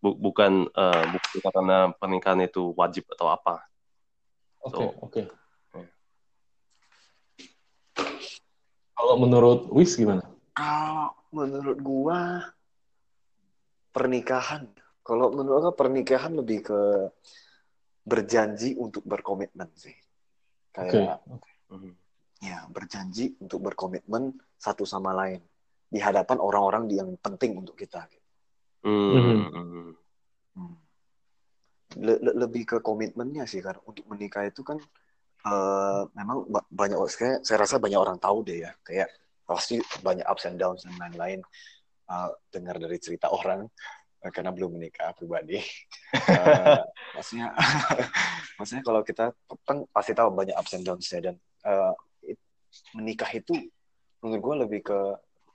[0.00, 3.64] bukan uh, bukan karena pernikahan itu wajib atau apa
[4.64, 5.12] Oke, okay, oke.
[5.12, 5.84] Okay.
[8.96, 10.24] Kalau menurut Wis gimana?
[10.56, 12.48] Kalau menurut gua
[13.92, 14.72] pernikahan.
[15.04, 16.80] Kalau menurut gua pernikahan lebih ke
[18.08, 19.92] berjanji untuk berkomitmen sih.
[20.72, 21.36] Kayak okay.
[21.36, 21.53] okay.
[22.44, 25.40] Ya berjanji untuk berkomitmen satu sama lain
[25.88, 28.04] di hadapan orang-orang yang penting untuk kita.
[28.84, 29.92] Mm -hmm.
[30.58, 30.74] hmm.
[31.94, 34.76] Le le lebih ke komitmennya sih kan untuk menikah itu kan
[35.46, 38.74] uh, memang banyak saya, saya rasa banyak orang tahu deh ya.
[38.82, 39.08] Kayak
[39.46, 41.40] pasti banyak ups and downs dan lain-lain.
[42.04, 43.64] Uh, dengar dari cerita orang
[44.20, 45.62] uh, karena belum menikah pribadi.
[46.12, 46.82] Uh,
[47.16, 47.54] maksudnya
[48.58, 49.32] maksudnya kalau kita
[49.64, 52.38] kan pasti tahu banyak ups and downs ya dan uh, it,
[52.96, 53.56] menikah itu
[54.24, 54.98] menurut gue lebih ke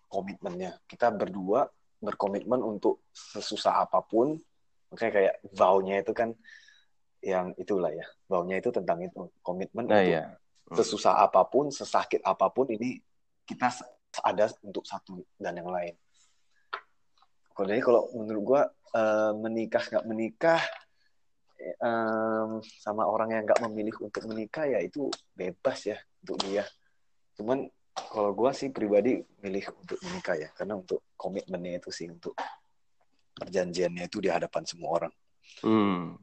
[0.09, 0.77] komitmennya.
[0.89, 1.69] Kita berdua
[2.01, 4.37] berkomitmen untuk sesusah apa pun.
[4.89, 6.33] Makanya kayak vow-nya itu kan
[7.21, 8.05] yang itulah ya.
[8.25, 9.29] Vow-nya itu tentang itu.
[9.45, 10.23] Komitmen nah, untuk iya.
[10.69, 10.75] hmm.
[10.75, 12.97] sesusah apa pun sesakit apa pun ini
[13.45, 13.69] kita
[14.25, 15.93] ada untuk satu dan yang lain.
[17.53, 18.61] Kalau jadi kalau menurut gua
[18.95, 20.61] uh, menikah nggak menikah
[21.81, 26.63] um, sama orang yang nggak memilih untuk menikah ya itu bebas ya untuk dia
[27.35, 32.35] cuman kalau gue sih pribadi milih untuk menikah ya karena untuk komitmennya itu sih untuk
[33.35, 35.13] perjanjiannya itu di hadapan semua orang
[35.61, 36.15] Hmm.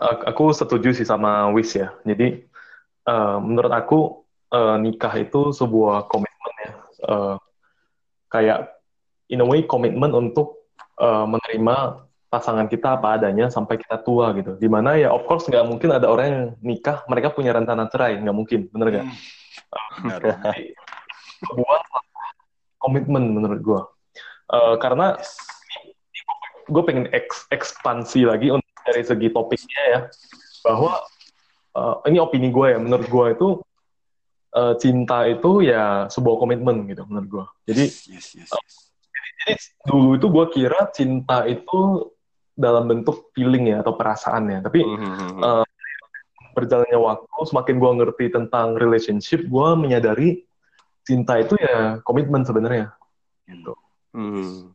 [0.00, 1.92] Aku setuju sih sama Wis ya.
[2.06, 2.40] Jadi
[3.04, 3.98] eh, menurut aku
[4.54, 6.72] eh, nikah itu sebuah komitmen ya.
[7.04, 7.36] Eh,
[8.30, 8.58] kayak
[9.28, 14.54] in a way komitmen untuk eh, menerima pasangan kita apa adanya sampai kita tua gitu.
[14.56, 18.22] Di mana ya of course nggak mungkin ada orang yang nikah mereka punya rencana cerai
[18.22, 19.06] nggak mungkin, bener nggak?
[20.00, 20.20] Benar.
[20.22, 20.64] Jadi,
[21.42, 21.80] sebuah
[22.78, 23.82] komitmen menurut gua.
[24.50, 25.14] Eh, karena
[26.70, 30.00] gue pengen eks- ekspansi lagi untuk dari segi topiknya ya
[30.66, 31.02] bahwa
[31.74, 33.48] eh, ini opini gue ya menurut gue itu
[34.54, 38.50] eh, cinta itu ya sebuah komitmen gitu menurut gue jadi yes, yes, yes.
[39.46, 39.54] jadi
[39.86, 42.10] dulu itu gue kira cinta itu
[42.60, 45.40] dalam bentuk feeling ya atau perasaan ya tapi Hmm.
[45.40, 45.66] Eh,
[46.52, 50.44] berjalannya waktu semakin gue ngerti tentang relationship gue menyadari
[51.02, 52.92] cinta itu ya komitmen sebenarnya
[53.48, 53.72] gitu
[54.12, 54.74] Hmm.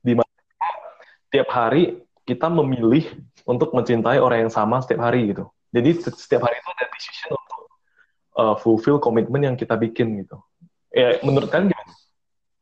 [1.30, 3.06] tiap hari kita memilih
[3.46, 5.46] untuk mencintai orang yang sama setiap hari gitu.
[5.70, 7.62] Jadi se- setiap hari itu ada decision untuk
[8.40, 10.42] uh, fulfill komitmen yang kita bikin gitu.
[10.90, 11.94] Ya menurut kalian gimana?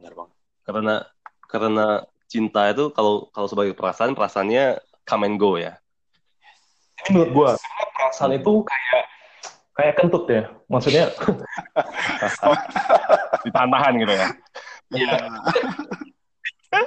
[0.02, 0.36] Benar banget.
[0.66, 0.96] Karena
[1.48, 1.86] karena
[2.28, 5.76] cinta itu kalau kalau sebagai perasaan perasaannya come and go ya.
[7.04, 9.04] Ini menurut gua karena perasaan itu kayak
[9.74, 10.44] kayak kentut ya.
[10.72, 11.06] Maksudnya
[13.44, 14.28] Ditahan gitu ya.
[14.94, 15.12] ya,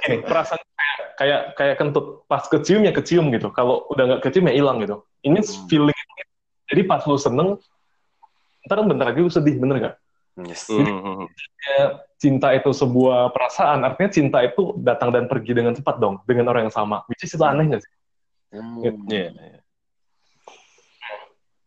[0.03, 3.53] gini, perasaan kayak kayak kayak kentut pas kecium ya kecium gitu.
[3.53, 5.05] Kalau udah nggak kecium ya hilang gitu.
[5.21, 5.67] Ini Hmm.
[5.69, 5.99] feeling.
[6.67, 7.55] Jadi pas lu seneng,
[8.67, 9.95] ntar bentar lagi lu sedih, bener nggak?
[10.43, 10.67] Yes.
[10.69, 11.25] Hmm.
[11.63, 16.51] Ya, cinta itu sebuah perasaan, artinya cinta itu datang dan pergi dengan cepat dong, dengan
[16.51, 17.07] orang yang sama.
[17.07, 17.93] Which is itu aneh nggak sih?
[18.51, 18.79] Hmm.
[19.11, 19.31] Iya.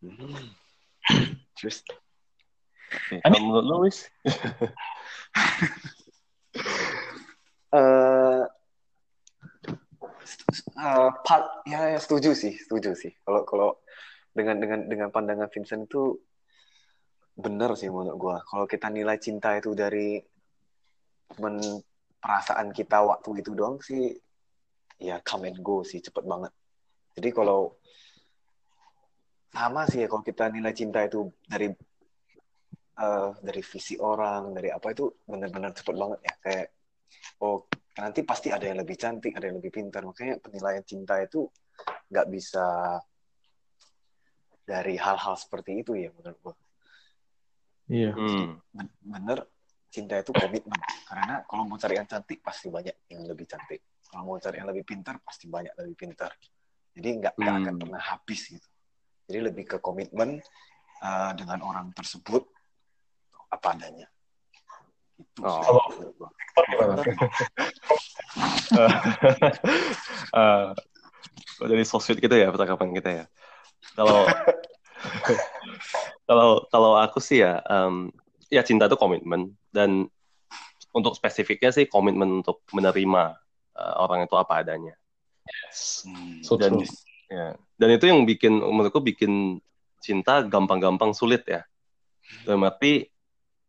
[0.01, 0.49] Hmm.
[1.57, 1.85] Terus
[3.11, 3.23] Iya.
[3.23, 3.99] Ani- Kalau menurut lu, Wis?
[7.71, 8.43] eh
[10.75, 13.15] eh, part ya, ya, setuju sih, setuju sih.
[13.23, 13.71] Kalau kalau
[14.35, 16.19] dengan dengan dengan pandangan Vincent itu
[17.39, 18.37] benar sih menurut gua.
[18.43, 20.19] Kalau kita nilai cinta itu dari
[21.39, 21.63] men
[22.19, 24.13] perasaan kita waktu itu doang sih
[24.99, 26.51] ya come and go sih cepet banget.
[27.17, 27.75] Jadi kalau
[29.51, 31.67] sama sih ya kalau kita nilai cinta itu dari
[33.01, 36.67] eh, dari visi orang, dari apa itu benar-benar cepet banget ya kayak
[37.43, 37.67] oh
[37.99, 40.07] nanti pasti ada yang lebih cantik, ada yang lebih pintar.
[40.07, 41.51] Makanya penilaian cinta itu
[42.11, 42.67] nggak bisa
[44.63, 46.55] dari hal-hal seperti itu ya menurut gua.
[47.91, 48.15] Iya.
[48.15, 48.63] Hmm.
[48.71, 49.39] Ben- Bener
[49.91, 50.79] cinta itu komitmen.
[51.11, 53.83] Karena kalau mau cari yang cantik pasti banyak yang lebih cantik.
[54.07, 56.31] Kalau mau cari yang lebih pintar pasti banyak lebih pintar.
[57.01, 57.81] Jadi nggak nggak akan Hmm.
[57.81, 58.69] pernah habis gitu.
[59.25, 60.37] Jadi lebih ke komitmen
[61.01, 62.45] uh, dengan orang tersebut
[63.49, 64.05] apa adanya.
[65.17, 65.81] Itu Oh.
[66.69, 67.01] Gimana?
[70.31, 70.69] Eh,
[71.67, 73.25] jadi so sweet gitu ya percakapan kita ya.
[73.97, 74.29] Kalau
[76.29, 78.13] kalau kalau aku sih ya, em,
[78.53, 80.07] ya cinta itu komitmen dan
[80.95, 83.35] untuk spesifiknya sih komitmen untuk menerima
[83.75, 85.00] eh, orang itu apa adanya.
[86.07, 86.41] Hmm.
[86.43, 86.89] So Dan true.
[87.31, 89.59] ya, dan itu yang bikin menurutku bikin
[90.01, 91.63] cinta gampang-gampang sulit ya.
[92.47, 93.07] Dalam arti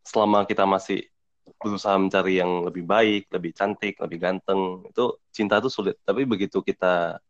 [0.06, 1.06] selama kita masih
[1.62, 5.98] berusaha mencari yang lebih baik, lebih cantik, lebih ganteng, itu cinta itu sulit.
[6.02, 7.22] Tapi begitu kita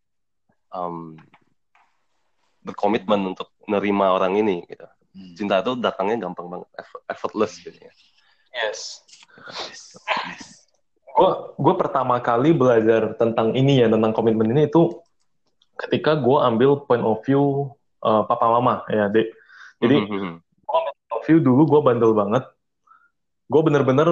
[0.71, 1.17] em,
[2.63, 5.35] berkomitmen untuk menerima orang ini, gitu, Hmm.
[5.35, 7.91] cinta itu datangnya gampang banget, effort- effortless gitu ya.
[8.55, 9.03] Yes.
[9.67, 9.99] Yes.
[10.31, 10.60] Yes.
[11.11, 14.95] Gue gue pertama kali belajar tentang ini ya tentang komitmen ini itu
[15.77, 19.27] ketika gue ambil point of view uh, papa mama ya dek.
[19.81, 20.33] Jadi Mhm.
[20.65, 22.43] point of view dulu gue bandel banget.
[23.51, 24.07] Gue bener-bener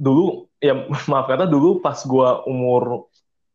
[0.00, 0.74] dulu ya
[1.10, 3.06] maaf kata dulu pas gue umur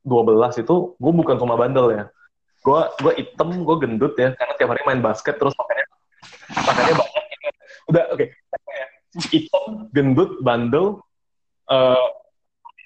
[0.05, 2.03] 12 itu gue bukan cuma bandel ya.
[2.65, 5.85] Gue gue item, gue gendut ya karena tiap hari main basket terus makannya
[6.65, 7.23] makannya banyak.
[7.91, 8.25] Udah oke.
[9.31, 10.99] Item, gendut, bandel,
[11.69, 12.05] eh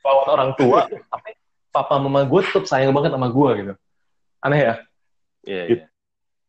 [0.10, 1.38] lawan orang tua, tapi
[1.70, 3.74] papa mama gue tetap sayang banget sama gue gitu.
[4.42, 4.76] Aneh ya.
[5.46, 5.84] Iya, Gitu.
[5.86, 5.88] iya.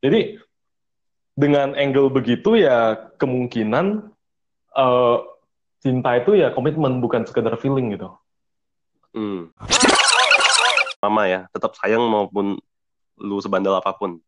[0.00, 0.20] Jadi
[1.36, 4.10] dengan angle begitu ya kemungkinan
[4.76, 5.16] eh,
[5.80, 8.08] cinta itu ya komitmen bukan sekedar feeling gitu.
[9.12, 9.52] Hmm.
[11.00, 12.60] Mama ya, tetap sayang maupun
[13.16, 14.20] lu sebandel apa pun.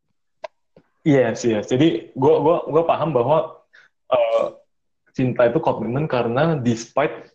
[1.05, 1.69] Yes, yes.
[1.69, 3.61] Jadi gue gua gua paham bahwa
[4.13, 4.47] eh,
[5.13, 7.33] cinta itu komitmen karena despite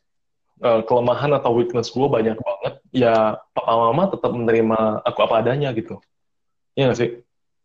[0.62, 5.70] eh, kelemahan atau weakness gue banyak banget, ya papa mama tetap menerima aku apa adanya
[5.74, 6.01] gitu.
[6.78, 7.10] Iya nggak sih?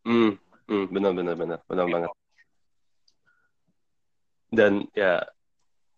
[0.02, 0.36] Hmm,
[0.68, 2.10] hmm, benar benar benar benar banget.
[4.52, 5.24] Dan ya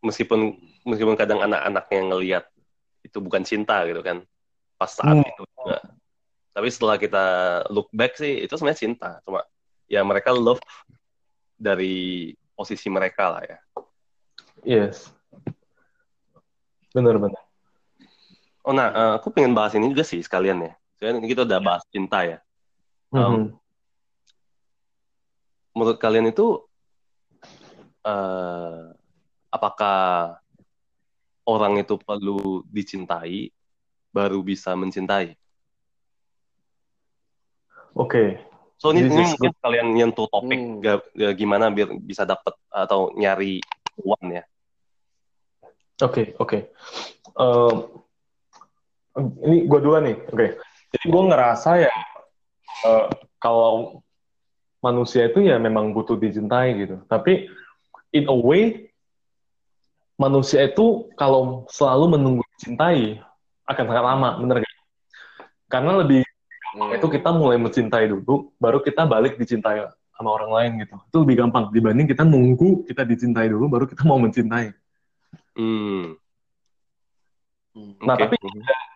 [0.04, 0.54] meskipun
[0.86, 2.44] meskipun kadang anak-anaknya ngelihat
[3.02, 4.22] itu bukan cinta gitu kan
[4.78, 5.26] pas saat Hmm.
[5.26, 5.78] itu juga.
[6.54, 7.24] Tapi setelah kita
[7.74, 9.42] look back sih itu sebenarnya cinta, cuma
[9.90, 10.62] ya mereka love
[11.58, 13.58] dari posisi mereka lah ya.
[14.62, 15.10] Yes.
[16.94, 17.42] Benar-benar.
[18.64, 20.72] Oh nah, eh, aku pengen bahas ini juga sih sekalian ya.
[20.96, 22.38] Soalnya kita udah bahas cinta ya.
[23.10, 23.44] Um, Mhm.
[25.74, 26.62] Menurut kalian itu
[28.06, 28.82] eh,
[29.50, 30.38] apakah
[31.44, 33.50] orang itu perlu dicintai
[34.14, 35.34] baru bisa mencintai?
[37.98, 38.38] Oke.
[38.78, 40.78] So ini, ini mungkin kalian nyentuh topik Hmm.
[40.82, 43.58] ga- gimana biar bisa dapet atau nyari
[43.98, 44.44] uang ya.
[46.02, 46.58] Oke, oke.
[47.38, 47.74] Em,
[49.46, 50.46] ini gue duluan nih, oke.
[50.94, 51.92] Jadi gue ngerasa ya
[52.86, 53.06] eh,
[53.38, 54.02] kalau
[54.82, 56.98] manusia itu ya memang butuh dicintai gitu.
[57.06, 57.46] Tapi
[58.10, 58.90] in a way
[60.18, 63.18] manusia itu kalau selalu menunggu dicintai
[63.66, 64.74] akan sangat lama, bener gak?
[65.70, 66.22] Karena lebih
[66.74, 66.90] Hmm.
[66.90, 69.86] itu kita mulai mencintai dulu, baru kita balik dicintai
[70.18, 70.98] sama orang lain gitu.
[71.06, 74.74] Itu lebih gampang dibanding kita nunggu kita dicintai dulu, baru kita mau mencintai.
[75.54, 76.18] Hmm.
[77.74, 77.92] Hmm.
[78.06, 78.22] Nah, oke.
[78.22, 78.34] tapi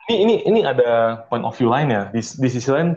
[0.09, 2.03] ini ini ini ada point of view lain ya.
[2.15, 2.95] Di, di sisi lain,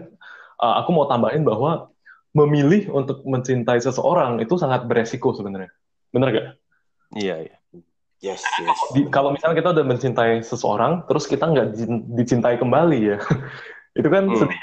[0.62, 1.90] uh, aku mau tambahin bahwa
[2.32, 5.74] memilih untuk mencintai seseorang itu sangat beresiko sebenarnya.
[6.14, 6.48] Bener gak?
[7.18, 7.56] Iya, iya.
[8.22, 8.80] Yes, yes.
[8.94, 13.18] Di- kalau misalnya kita udah mencintai seseorang, terus kita nggak di- dicintai kembali ya,
[14.00, 14.38] itu kan Hmm.
[14.46, 14.60] sedih,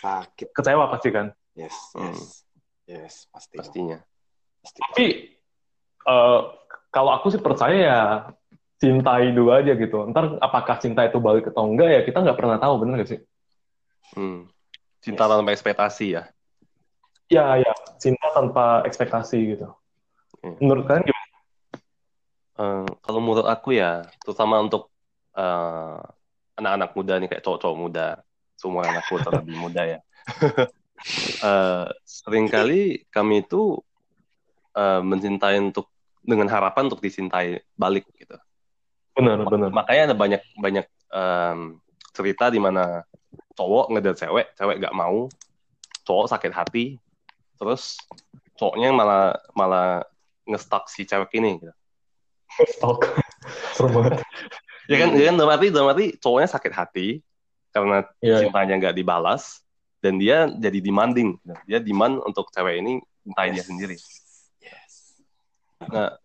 [0.00, 0.48] Sakit.
[0.54, 1.26] kecewa pasti kan.
[1.58, 2.14] Yes, Hmm.
[2.14, 2.46] yes.
[2.86, 3.58] Yes, pasti.
[3.58, 3.98] Pastinya.
[4.62, 4.78] Pasti.
[4.78, 5.06] Tapi
[6.06, 6.54] uh,
[6.94, 8.00] kalau aku sih percaya ya
[8.80, 10.08] cintai dulu aja gitu.
[10.08, 13.20] Ntar apakah cinta itu balik atau enggak ya kita nggak pernah tahu, bener gak sih?
[14.16, 14.48] Hmm.
[15.04, 15.30] Cinta Yes.
[15.36, 16.22] tanpa ekspektasi ya.
[17.30, 19.68] Ya, ya, cinta tanpa ekspektasi gitu.
[20.42, 20.56] Hmm.
[20.58, 21.28] Menurut kalian gimana?
[22.60, 24.88] Eh, kalau menurut aku ya, terutama untuk
[25.36, 26.00] eh,
[26.58, 28.08] anak-anak muda nih kayak cowok-cowok muda,
[28.58, 30.00] semua anakku terlebih muda ya.
[31.40, 33.80] Eh, sering kali kami itu
[34.76, 35.88] eh, mencintai untuk
[36.20, 38.36] dengan harapan untuk dicintai balik gitu.
[39.16, 39.70] Benar, benar.
[39.74, 41.58] Makanya ada banyak banyak em,
[42.14, 43.02] cerita di mana
[43.54, 45.26] cowok ngedate cewek, cewek gak mau,
[46.06, 46.84] cowok sakit hati,
[47.60, 47.98] terus
[48.56, 50.04] cowoknya malah malah
[50.48, 51.60] ngestak si cewek ini.
[51.60, 51.74] Gitu.
[52.76, 53.06] Stalk.
[53.76, 54.20] Serem banget.
[54.90, 57.08] Ya kan, ya kan dalam arti, dalam arti cowoknya sakit hati
[57.70, 58.42] karena iya.
[58.42, 59.62] cintanya nggak dibalas
[60.02, 61.38] dan dia jadi demanding.
[61.68, 63.68] Dia demand untuk cewek ini cintai dia Yes.
[63.68, 63.96] sendiri.
[64.58, 64.92] Yes.
[65.86, 66.18] Nah,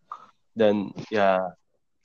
[0.56, 1.54] dan ya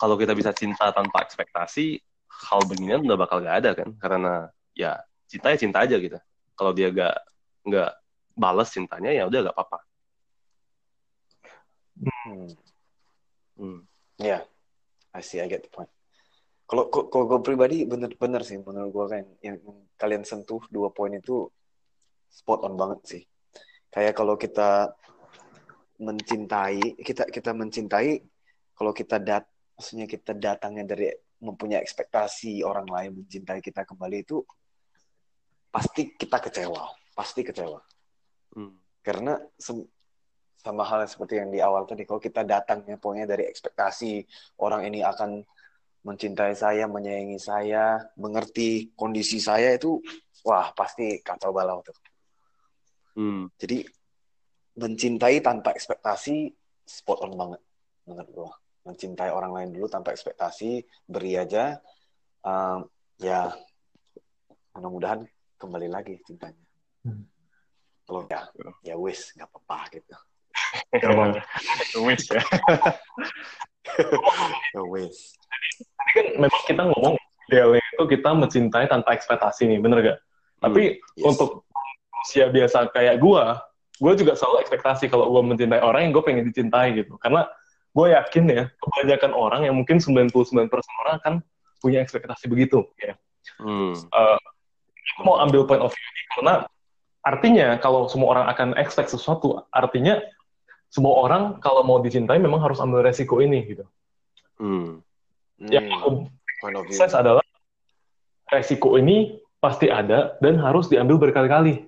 [0.00, 2.00] kalau kita bisa cinta tanpa ekspektasi,
[2.48, 3.92] hal beginian udah bakal gak ada kan?
[4.00, 4.96] Karena ya
[5.28, 6.16] cinta ya cinta aja gitu.
[6.56, 7.16] Kalau dia gak
[7.68, 7.92] nggak
[8.32, 9.78] balas cintanya ya udah gak apa-apa.
[12.00, 12.48] Hmm.
[13.60, 13.80] Hmm.
[14.16, 14.40] Ya,
[15.12, 15.92] I see, I get the point.
[16.64, 19.58] Kalau kalau gue pribadi bener-bener sih menurut gue kan yang
[19.98, 21.50] kalian sentuh dua poin itu
[22.30, 23.22] spot on banget sih.
[23.90, 24.94] Kayak kalau kita
[26.00, 28.22] mencintai, kita kita mencintai,
[28.72, 29.44] kalau kita dat,
[29.80, 31.08] maksudnya kita datangnya dari
[31.40, 34.44] mempunyai ekspektasi orang lain mencintai kita kembali itu
[35.72, 36.84] pasti kita kecewa,
[37.16, 37.80] pasti kecewa.
[38.52, 38.76] Hmm.
[39.00, 39.40] Karena
[40.60, 44.20] sama hal seperti yang di awal tadi, kalau kita datangnya pokoknya dari ekspektasi
[44.60, 45.40] orang ini akan
[46.04, 49.96] mencintai saya, menyayangi saya, mengerti kondisi saya itu,
[50.44, 51.96] wah pasti kacau balau tuh.
[53.16, 53.48] Hmm.
[53.56, 53.88] Jadi
[54.76, 56.52] mencintai tanpa ekspektasi
[56.84, 57.60] spot on banget
[58.04, 58.52] menurut gua.
[58.86, 61.76] Mencintai orang lain dulu tanpa ekspektasi, beri aja,
[62.44, 62.88] um,
[63.20, 63.52] ya
[64.72, 65.28] mudah-mudahan
[65.60, 66.64] kembali lagi cintanya.
[67.04, 67.28] Hmm.
[68.08, 68.48] Kalau ya,
[68.82, 70.16] ya wis nggak apa-apa gitu.
[70.90, 71.40] Gak apa-apa.
[72.06, 72.42] Wish ya.
[74.76, 75.34] Ya wis.
[75.74, 77.14] Tadi kan memang kita ngomong
[77.48, 80.18] idealnya itu kita mencintai tanpa ekspektasi nih, bener gak?
[80.62, 81.24] Tapi Yes.
[81.26, 83.58] untuk manusia biasa kayak gua,
[83.98, 87.18] gua juga selalu ekspektasi kalau gua mencintai orang yang gue pengen dicintai gitu.
[87.18, 87.48] Karena
[87.90, 90.30] gue yakin ya, kebanyakan orang yang mungkin 99%
[91.06, 91.34] orang kan
[91.82, 92.86] punya ekspektasi begitu.
[93.02, 93.18] Ya.
[93.58, 93.96] Hmm.
[93.96, 94.38] Eh,
[95.16, 96.54] aku mau ambil point of view ini karena
[97.20, 100.22] artinya kalau semua orang akan expect sesuatu, artinya
[100.90, 103.84] semua orang kalau mau dicintai memang harus ambil resiko ini gitu.
[104.60, 105.02] Hmm.
[105.60, 106.08] Yang Hmm, aku
[106.76, 106.96] of view.
[106.96, 107.44] sukses adalah
[108.50, 111.84] resiko ini pasti ada dan harus diambil berkali-kali.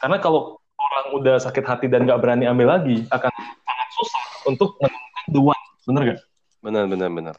[0.00, 3.30] Karena kalau orang udah sakit hati dan nggak berani ambil lagi, akan
[3.62, 5.03] sangat susah untuk menemukan
[5.34, 5.58] the one.
[5.84, 6.20] Bener gak?
[6.62, 7.36] Benar, benar, benar.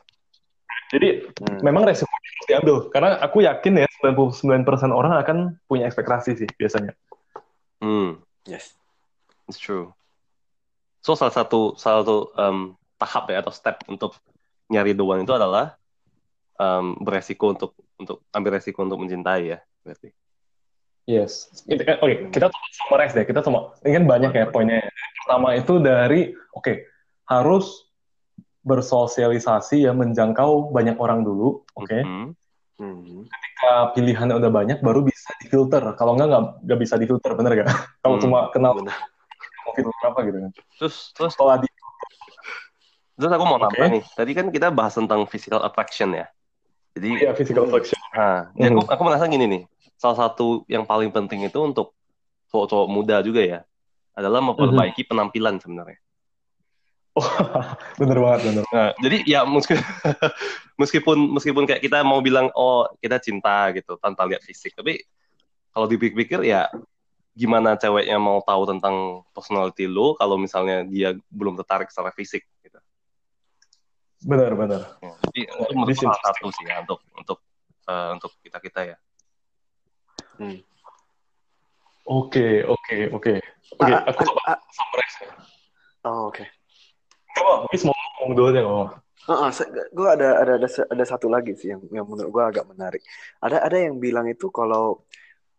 [0.94, 1.60] Jadi Hmm.
[1.66, 2.76] memang resiko harus diambil.
[2.94, 6.94] Karena aku yakin ya 99% orang akan punya ekspektasi sih biasanya.
[7.82, 8.22] Hmm.
[8.46, 8.78] Yes.
[9.50, 9.96] It's true.
[11.02, 12.58] So salah satu salah satu em,
[13.02, 14.18] tahap ya atau step untuk
[14.70, 15.78] nyari the one itu adalah
[16.58, 20.10] um, beresiko untuk untuk ambil resiko untuk mencintai ya berarti.
[21.06, 21.54] Yes.
[21.70, 23.26] Kan, oke, okay, kita summarize deh.
[23.30, 24.82] Kita semua ini kan banyak ya poinnya.
[25.22, 26.90] Pertama itu dari oke, okay,
[27.30, 27.85] harus
[28.66, 31.86] bersosialisasi ya menjangkau banyak orang dulu, oke.
[31.86, 32.02] Okay?
[32.02, 32.34] Mm
[32.82, 33.22] -hmm.
[33.30, 35.80] Ketika pilihannya udah banyak baru bisa difilter.
[35.96, 37.70] Kalau enggak nggak bisa difilter, bener gak?
[38.04, 38.92] Kalau mm, cuma kenal bener.
[39.66, 40.52] mau filter apa gitu kan.
[40.82, 41.70] Terus terus setelah di
[43.16, 44.04] Terus aku mau nambah nih.
[44.12, 46.28] Tadi kan kita bahas tentang physical attraction ya.
[47.00, 47.96] Jadi Iya, physical attraction.
[48.12, 48.76] Nah, mm.
[48.76, 49.64] aku, aku merasa gini nih.
[49.96, 51.96] Salah satu yang paling penting itu untuk
[52.52, 53.60] cowok-cowok muda juga ya
[54.16, 55.12] adalah memperbaiki mm -hmm.
[55.12, 56.00] penampilan sebenarnya.
[57.16, 57.24] Oh,
[58.00, 58.64] bener banget, bener.
[58.76, 59.80] Nah, jadi ya meskipun
[60.82, 65.00] meskipun meskipun kayak kita mau bilang oh kita cinta gitu tanpa lihat fisik, tapi
[65.72, 66.68] kalau dipikir-pikir ya
[67.36, 72.80] gimana ceweknya mau tahu tentang personality lo kalau misalnya dia belum tertarik secara fisik gitu.
[74.28, 74.82] Benar, benar.
[75.00, 77.40] Ya, jadi itu menurut salah satu sih ya untuk untuk
[77.88, 78.98] uh, untuk kita kita ya.
[80.36, 80.60] Hmm.
[82.06, 83.34] Oke, oke, oke.
[83.80, 85.32] Oke, aku coba summarize ya.
[86.06, 86.44] Oh, oke.
[86.44, 86.48] Okay.
[87.42, 88.90] Oh, Chris mau ngomong dulu deh ngomong.
[89.26, 89.52] Uh, uh,
[89.90, 93.02] gue ada, ada ada ada satu lagi sih yang yang menurut gue agak menarik.
[93.42, 95.02] Ada ada yang bilang itu kalau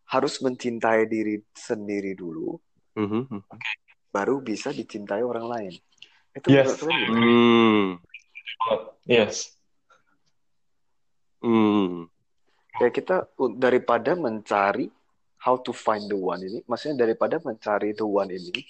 [0.06, 2.54] harus mencintai diri sendiri dulu,
[2.94, 3.40] mm -hmm.
[4.14, 5.72] baru bisa dicintai orang lain.
[6.30, 6.78] Itu yes.
[7.10, 7.98] Hmm.
[9.02, 9.56] Yes.
[11.42, 12.06] Hmm.
[12.76, 14.92] Ya kita daripada mencari
[15.40, 18.66] how to find the one ini, maksudnya daripada mencari the one ini,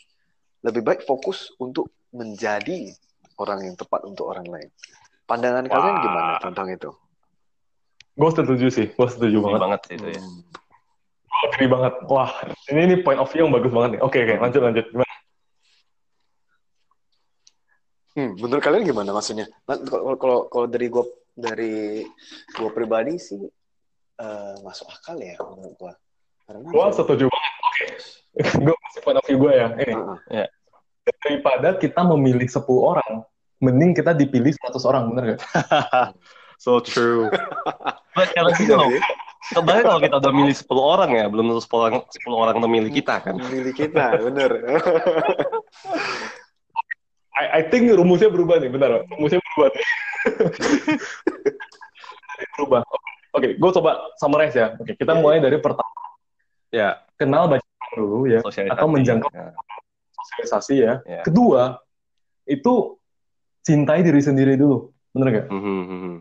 [0.61, 2.97] lebih baik fokus untuk menjadi
[3.37, 4.69] orang yang tepat untuk orang lain.
[5.29, 5.73] Pandangan Wah.
[5.77, 6.91] kalian gimana tentang itu?
[8.17, 9.61] Gue setuju sih, gue setuju banget.
[9.61, 10.23] banget itu ya.
[11.29, 11.95] Gue agree banget.
[12.09, 12.33] Wah,
[12.73, 14.01] ini ini point of view yang bagus banget nih.
[14.01, 14.87] Oke, oke, lanjut lanjut.
[14.89, 15.15] Gimana?
[18.17, 19.45] Hmm, menurut kalian gimana maksudnya?
[19.69, 21.05] Kalau kalau kalau dari gue
[21.37, 22.01] dari
[22.57, 23.45] gue pribadi sih
[24.17, 25.93] uh, masuk akal ya menurut gue.
[26.47, 27.53] gue setuju banget.
[27.53, 27.89] Oke, okay.
[28.65, 29.69] gue masih point of view gue ya.
[29.77, 29.93] Ini.
[29.93, 30.19] Uh -huh.
[30.33, 30.49] yeah
[31.23, 33.23] daripada kita memilih 10 orang,
[33.63, 35.41] mending kita dipilih 100 orang, bener gak?
[36.65, 37.31] so true.
[38.35, 38.91] kalau gitu loh,
[39.47, 42.73] Kebayang kalau kita udah milih 10 orang ya, belum tentu 10 orang, 10 orang untuk
[42.73, 43.39] milih kita kan?
[43.39, 44.51] Milih kita, bener.
[47.37, 49.07] I, I think rumusnya berubah nih, benar.
[49.07, 49.87] Rumusnya berubah nih.
[52.59, 52.83] berubah.
[53.37, 54.75] Oke, okay, gue coba summarize ya.
[54.83, 55.95] Oke, okay, kita mulai dari pertama.
[56.75, 57.63] Ya, kenal baca
[57.95, 59.55] dulu ya, atau menjangkau ya
[60.27, 60.95] sosialisasi ya.
[61.07, 61.25] Yeah.
[61.25, 61.79] Kedua,
[62.47, 62.99] itu
[63.67, 64.91] cintai diri sendiri dulu.
[65.15, 65.47] Bener gak?
[65.51, 66.15] Mm -hmm.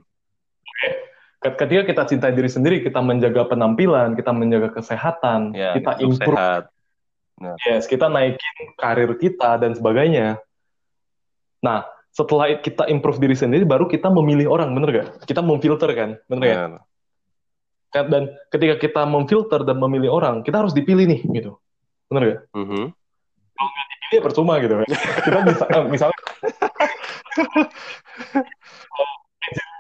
[0.66, 0.88] Oke.
[1.46, 6.34] Ketika kita cintai diri sendiri, kita menjaga penampilan, kita menjaga kesehatan, yeah, kita improve.
[6.34, 6.64] Sehat.
[7.38, 7.54] Nah.
[7.68, 10.42] Yes, kita naikin karir kita dan sebagainya.
[11.62, 11.86] Nah,
[12.16, 15.08] setelah kita improve diri sendiri, baru kita memilih orang, bener gak?
[15.30, 16.58] Kita memfilter kan, bener yeah.
[17.94, 18.06] gak?
[18.10, 21.62] Dan ketika kita memfilter dan memilih orang, kita harus dipilih nih, gitu.
[22.10, 22.40] Bener gak?
[22.58, 22.86] Mm -hmm
[24.14, 24.78] dia percuma gitu.
[25.26, 26.16] Kita bisa misalnya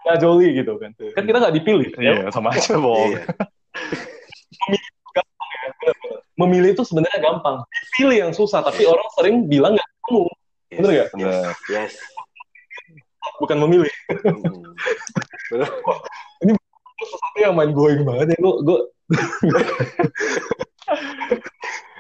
[0.06, 0.94] Angelina Jolie gitu kan.
[0.94, 1.90] Kan kita nggak dipilih.
[1.98, 2.30] Iya, ya.
[2.30, 3.26] sama aja bohong iya.
[6.36, 7.64] memilih itu sebenarnya gampang.
[7.98, 10.30] Pilih yang susah tapi orang sering bilang nggak kamu
[10.70, 11.08] yes, bener gak?
[11.16, 11.56] Bener.
[11.72, 11.94] yes.
[13.42, 13.90] Bukan memilih.
[14.12, 14.62] Hmm.
[16.44, 16.52] ini
[17.00, 18.38] sesuatu yang main going banget ya.
[18.42, 18.80] Gue gue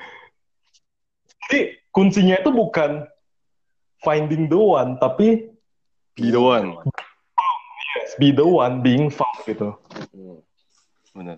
[1.46, 3.06] jadi kuncinya itu bukan
[4.02, 5.50] finding the one, tapi
[6.18, 6.78] be the one.
[7.96, 9.78] Yes, be the one being found gitu.
[11.16, 11.38] Benar.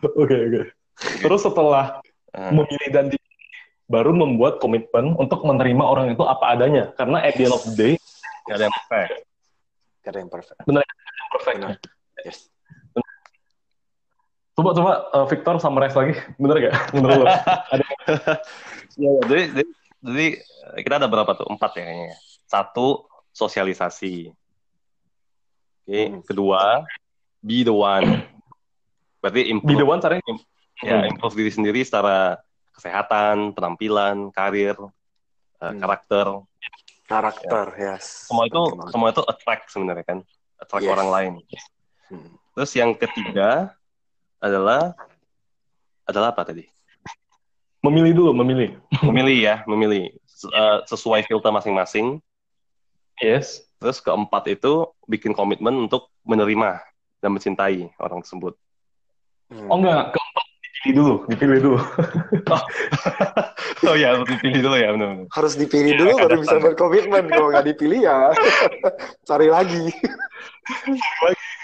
[0.00, 0.62] Oke oke.
[1.20, 2.00] Terus setelah
[2.32, 2.50] uh.
[2.54, 3.18] memilih dan di,
[3.90, 6.94] baru membuat komitmen untuk menerima orang itu apa adanya.
[6.96, 7.92] Karena at the end of the day,
[8.48, 9.12] gak ada yang perfect.
[10.00, 10.60] Gak ada yang perfect.
[10.64, 11.56] Benar, yang perfect.
[11.60, 11.99] Benar.
[12.26, 12.50] Yes.
[14.60, 16.74] Coba coba uh, Victor summarize lagi, bener gak?
[16.92, 17.26] Menurut lo?
[17.72, 17.84] ada...
[18.98, 19.64] ya, ya, jadi, jadi,
[20.04, 20.26] jadi
[20.84, 21.48] kita ada berapa tuh?
[21.48, 22.18] Empat ya kayaknya.
[22.44, 24.28] Satu sosialisasi.
[25.80, 26.06] Oke, okay.
[26.12, 26.22] hmm.
[26.28, 26.84] kedua
[27.40, 28.24] be the one.
[29.24, 30.24] Berarti improve, be the one caranya
[30.80, 31.12] ya hmm.
[31.12, 32.40] improve diri sendiri secara
[32.72, 34.76] kesehatan, penampilan, karir,
[35.60, 36.44] uh, karakter.
[37.04, 37.96] Karakter, ya.
[37.96, 38.30] yes.
[38.30, 38.62] Semua itu
[38.92, 40.18] semua itu attract sebenarnya kan,
[40.60, 40.92] attract yes.
[40.94, 41.32] orang lain.
[42.10, 42.30] Hmm.
[42.58, 43.70] Terus yang ketiga
[44.42, 44.98] adalah
[46.04, 46.66] adalah apa tadi?
[47.80, 48.76] Memilih dulu, memilih.
[49.00, 50.12] Memilih ya, memilih
[50.52, 52.18] uh, sesuai filter masing-masing.
[53.22, 53.64] Yes.
[53.80, 56.82] Terus keempat itu bikin komitmen untuk menerima
[57.24, 58.52] dan mencintai orang tersebut.
[59.70, 61.80] Oh enggak, keempat dipilih dulu, dipilih dulu.
[63.88, 65.26] oh ya, harus dipilih dulu ya, benar-benar.
[65.32, 67.24] Harus dipilih dulu baru kadang- bisa berkomitmen.
[67.32, 68.18] Kalau nggak dipilih ya
[69.28, 69.88] cari lagi.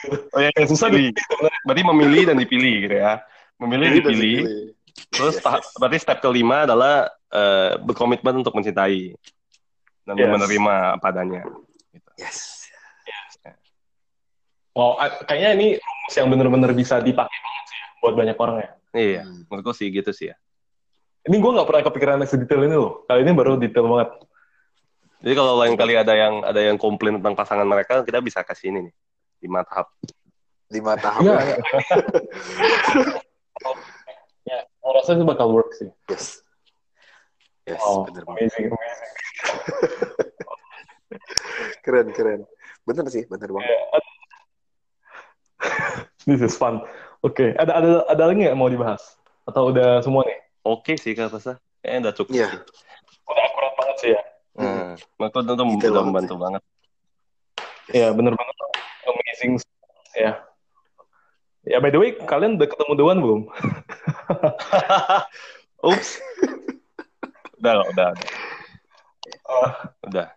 [0.09, 1.15] Oh ya, yang susah dipilih.
[1.67, 3.23] Berarti memilih dan dipilih gitu ya.
[3.57, 4.37] Memilih, dan dipilih.
[5.13, 5.77] Terus tahap, yes.
[5.77, 9.13] berarti step kelima adalah eh, berkomitmen untuk mencintai
[10.07, 10.31] dan Yes.
[10.31, 11.43] menerima apa adanya.
[12.17, 12.69] Yes.
[14.77, 18.57] Wow, a- kayaknya ini rumus yang benar-benar bisa dipakai banget sih ya, buat banyak orang
[18.61, 18.71] ya.
[18.93, 19.49] Iya, Hmm.
[19.49, 20.37] menurutku sih gitu sih ya.
[21.27, 23.03] Ini gue nggak pernah kepikiran sedetail ini loh.
[23.09, 24.11] Kali ini baru detail banget.
[25.25, 28.69] Jadi kalau lain kali ada yang ada yang komplain tentang pasangan mereka, kita bisa kasih
[28.71, 28.95] ini nih
[29.39, 29.87] lima tahap.
[30.69, 31.23] Lima tahap.
[31.23, 31.37] Iya.
[31.37, 31.57] ya.
[34.47, 35.91] Ya, aku rasa itu bakal work sih.
[36.07, 36.43] Yes.
[37.67, 38.47] Yes, Oh, bener banget.
[38.47, 39.11] amazing, amazing.
[41.83, 42.41] Keren, keren.
[42.83, 43.71] Bener sih, bener banget.
[46.27, 46.83] This is fun.
[47.23, 49.19] Oke, ada ada ada lagi nggak yang mau dibahas?
[49.43, 50.39] Atau udah semua nih?
[50.63, 51.57] Oke sih kata saya.
[51.79, 52.47] Kayaknya udah cukup Iya.
[52.47, 52.59] sih.
[53.25, 54.21] Udah akurat banget sih ya.
[54.57, 54.95] Hmm.
[54.95, 56.63] Detail udah banget membantu banget.
[57.91, 58.55] Ya, bener banget.
[59.07, 59.63] Amazing.
[60.19, 60.43] Ya.
[61.67, 63.41] Ya, by the way, kalian udah ketemu Dewan belum?
[65.91, 66.23] Ups.
[67.59, 68.31] udah, udah, udah.
[69.47, 69.71] Oh,
[70.07, 70.29] udah.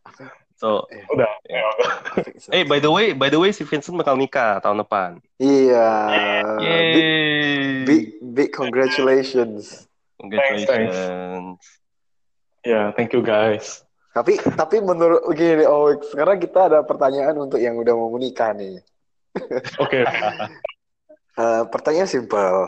[0.60, 1.32] So, udah.
[1.48, 1.64] Ya.
[2.58, 5.10] eh by the way, by the way si Vincent bakal nikah tahun depan.
[5.40, 5.90] Iya.
[6.60, 7.86] Big, Yeay.
[7.88, 8.04] big,
[8.36, 9.88] big congratulations.
[10.20, 11.62] Congratulations.
[12.68, 13.88] Ya, thank you guys.
[14.10, 18.82] Tapi, tapi menurut gini, oh sekarang kita ada pertanyaan untuk yang udah mau menikah nih.
[19.84, 20.02] Oke.
[21.40, 22.68] Eh, pertanyaan simpel.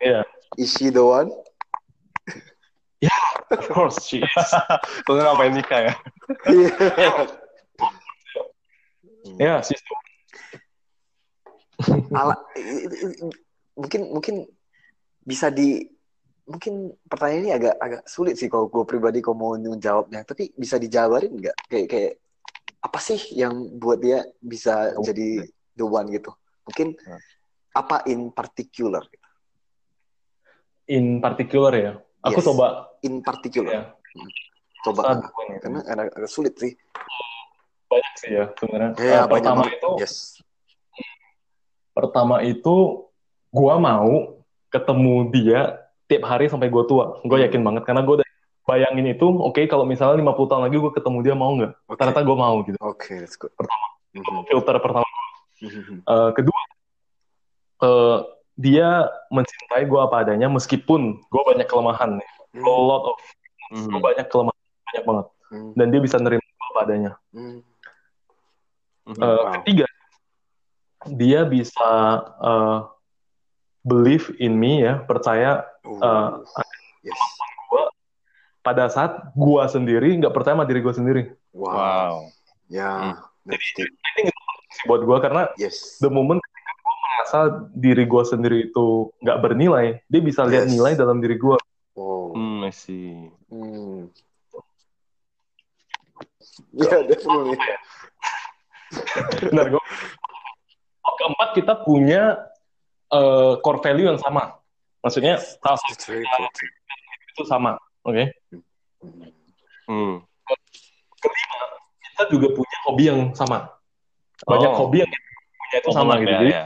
[0.00, 0.24] Iya.
[0.56, 1.28] Is she the one?
[3.52, 4.50] Of course, she is.
[5.04, 5.94] Lu ngapain nikah ya?
[6.48, 6.72] Iya.
[9.36, 9.84] Ya, she's
[12.16, 12.42] Ala-
[13.78, 14.36] mungkin mungkin
[15.22, 15.86] bisa di
[16.48, 16.74] mungkin
[17.04, 21.36] pertanyaan ini agak agak sulit sih kalau gue pribadi kalau mau menjawabnya tapi bisa dijabarin
[21.36, 22.12] nggak kayak kayak
[22.80, 25.44] apa sih yang buat dia bisa Oh, jadi
[25.76, 26.32] the one gitu
[26.64, 27.20] mungkin Hmm.
[27.76, 29.04] apa in particular
[30.88, 31.92] in particular ya.
[32.24, 32.46] Aku Yes.
[32.48, 32.66] coba
[33.04, 33.84] in particular ya.
[34.80, 35.30] coba saat
[35.60, 36.72] karena agak, agak sulit sih
[37.88, 38.92] banyak sih ya sebenarnya.
[38.96, 39.76] ya banyak pertama banget.
[39.76, 40.14] itu yes
[41.92, 42.76] pertama itu
[43.50, 44.38] gua mau
[44.70, 45.62] ketemu dia
[46.08, 47.04] tiap hari sampai gua tua.
[47.22, 47.46] Gue Hmm.
[47.46, 48.28] yakin banget karena gue udah
[48.64, 51.72] bayangin itu, oke kalau misalnya 50 tahun lagi gue ketemu dia mau nggak?
[51.84, 52.78] oke Ternyata gue mau gitu.
[52.78, 53.86] oke that's good Pertama.
[54.10, 54.40] Mhm.
[54.46, 55.08] Filter pertama.
[55.60, 55.94] Mhm.
[56.02, 56.60] Eh, kedua,
[57.80, 58.18] eh,
[58.56, 58.88] dia
[59.28, 62.30] mencintai gue apa adanya meskipun gue banyak kelemahan nih.
[62.56, 63.18] A lot of
[63.70, 63.88] Mhm.
[63.88, 65.70] gue banyak kelemahan banyak banget Mhm.
[65.74, 67.12] dan dia bisa nerima gue apa adanya.
[67.30, 67.58] Mhm.
[69.08, 69.52] Eh, Wow.
[69.60, 69.86] Ketiga,
[71.14, 71.88] dia bisa
[72.38, 72.78] eh,
[73.82, 76.44] believe in me ya, percaya Oh.
[77.00, 77.16] yes
[78.60, 81.22] pada saat gua sendiri nggak percaya sama diri gua sendiri.
[81.56, 82.14] wow, Wow.
[82.68, 83.16] ya Hmm.
[83.48, 83.88] deep.
[83.88, 84.28] Ini
[84.84, 87.38] buat gua karena yes the moment ketika gua merasa
[87.72, 90.72] diri gua sendiri itu nggak bernilai, dia bisa lihat Yes.
[90.76, 91.56] nilai dalam diri gua.
[91.96, 93.32] oh Hmm, I see.
[93.48, 94.12] Hmm.
[96.74, 97.56] Ya, definitely.
[99.48, 99.66] Benar.
[101.00, 102.36] Oh, Keempat kita punya
[103.08, 104.60] eh, core value yang sama.
[104.98, 106.54] Maksudnya important.
[107.30, 108.24] itu sama, oke?
[108.50, 109.30] Hmm.
[109.88, 110.14] Hmm.
[112.02, 113.70] Kita juga punya hobi yang sama.
[114.42, 114.78] Banyak Oh.
[114.86, 116.30] hobi yang kita punya itu sama Overlap gitu.
[116.30, 116.64] ya, Jadi ya.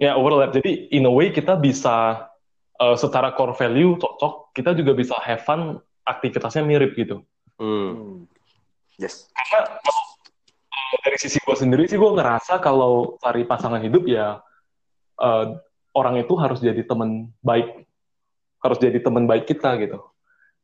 [0.00, 0.50] Ya overlap.
[0.50, 2.26] Jadi in a way kita bisa
[2.80, 7.22] uh, secara core value cocok, kita juga bisa have fun, aktivitasnya mirip gitu.
[7.56, 8.26] Hmm.
[8.98, 9.30] Yes.
[9.32, 14.42] Karena uh, dari sisi gue sendiri sih gue ngerasa kalau cari pasangan hidup ya
[15.22, 15.46] uh,
[15.92, 17.84] orang itu harus jadi teman baik,
[18.64, 20.00] harus jadi teman baik kita gitu.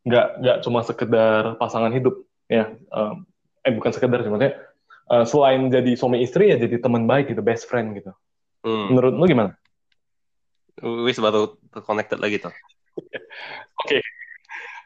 [0.04, 2.72] Nggak nggak cuma sekedar pasangan hidup ya.
[2.92, 3.24] Um,
[3.64, 4.56] eh bukan sekedar maksudnya.
[5.08, 8.12] uh, selain jadi suami istri ya jadi teman baik gitu, best friend gitu.
[8.60, 8.92] Hmm.
[8.92, 9.56] Menurut lu gimana?
[11.08, 12.52] Wis baru connected lagi tuh.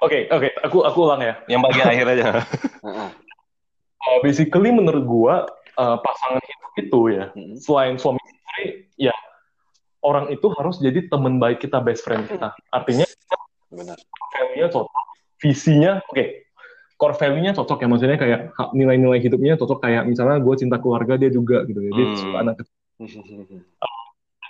[0.02, 1.38] Oke, oke, aku aku ulang ya.
[1.46, 2.24] Yang bagian akhir aja.
[2.82, 5.46] Uh, basically menurut gua
[5.78, 7.54] uh, pasangan hidup itu ya Hmm.
[7.54, 9.14] selain suami istri ya
[10.02, 13.06] orang itu harus jadi teman baik kita best friend kita artinya
[13.72, 13.96] Benar.
[14.34, 15.04] value-nya cocok
[15.40, 16.24] visinya oke
[16.98, 18.40] core value-nya cocok ya maksudnya kayak
[18.76, 22.18] nilai-nilai hidupnya cocok kayak misalnya gue cinta keluarga dia juga gitu ya dia Hmm.
[22.18, 22.56] suka anak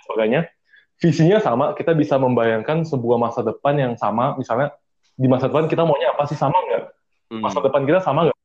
[0.05, 0.41] sebagainya
[0.99, 4.75] visinya sama kita bisa membayangkan sebuah masa depan yang sama misalnya
[5.13, 6.83] di masa depan kita maunya apa sih sama nggak
[7.33, 7.41] Hmm.
[7.41, 8.37] masa depan kita sama nggak?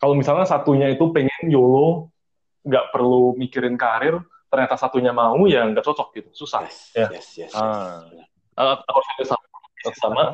[0.00, 2.08] Kalau misalnya satunya itu pengen YOLO,
[2.64, 7.10] nggak perlu mikirin karir, ternyata satunya mau ya nggak cocok gitu susah Yes, ya yes,
[7.10, 7.50] yes.
[7.50, 7.52] yes.
[7.54, 8.06] Ah.
[8.56, 9.46] Uh, harus ada sama,
[10.00, 10.24] sama.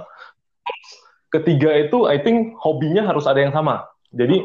[1.33, 3.89] Ketiga itu, I think hobinya harus ada yang sama.
[4.13, 4.45] Jadi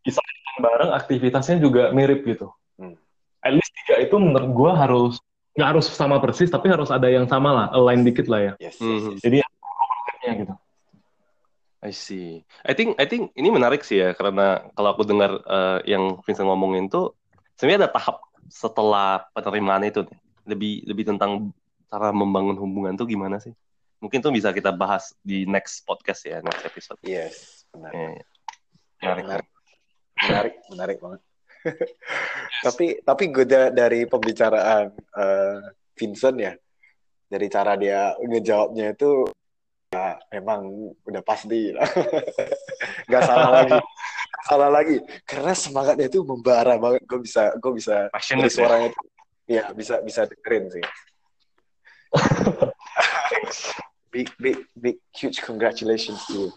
[0.00, 0.18] bisa
[0.58, 2.50] bareng, aktivitasnya juga mirip gitu.
[2.80, 2.96] Hmm.
[3.44, 5.14] At least tiga itu menurut gue harus
[5.54, 8.52] nggak harus sama persis, tapi harus ada yang sama lah, align dikit lah ya.
[8.58, 9.10] Yes, yes, Mhm.
[9.12, 9.20] yes.
[9.20, 9.36] Jadi
[10.22, 10.54] ya gitu.
[11.82, 12.46] I see.
[12.62, 16.46] I think I think ini menarik sih ya karena kalau aku dengar eh, yang Vincent
[16.46, 17.12] ngomongin tuh
[17.58, 18.22] sebenarnya ada tahap
[18.52, 20.18] setelah penerimaan itu nih.
[20.44, 21.48] Lebih lebih tentang
[21.88, 23.56] cara membangun hubungan tuh gimana sih?
[24.04, 26.98] Mungkin tuh bisa kita bahas di next podcast ya, next episode.
[27.00, 27.92] Yes, benar.
[27.96, 28.18] Eh,
[29.00, 29.24] menarik.
[29.24, 29.46] Menarik,
[30.20, 31.20] menarik, menarik banget.
[32.66, 35.62] tapi tapi gue da- dari pembicaraan eh,
[35.94, 36.52] Vincent ya,
[37.30, 39.30] dari cara dia ngejawabnya itu
[39.92, 40.64] ya memang
[41.04, 41.84] udah pasti lah.
[43.12, 43.78] nggak salah lagi,
[44.48, 44.96] salah lagi
[45.28, 47.04] karena semangatnya itu membara banget.
[47.04, 48.56] Gue bisa gue bisa dari ya.
[48.56, 49.00] suaranya itu,
[49.52, 50.84] ya bisa bisa dengerin sih.
[54.12, 56.50] big big big huge congratulations to you.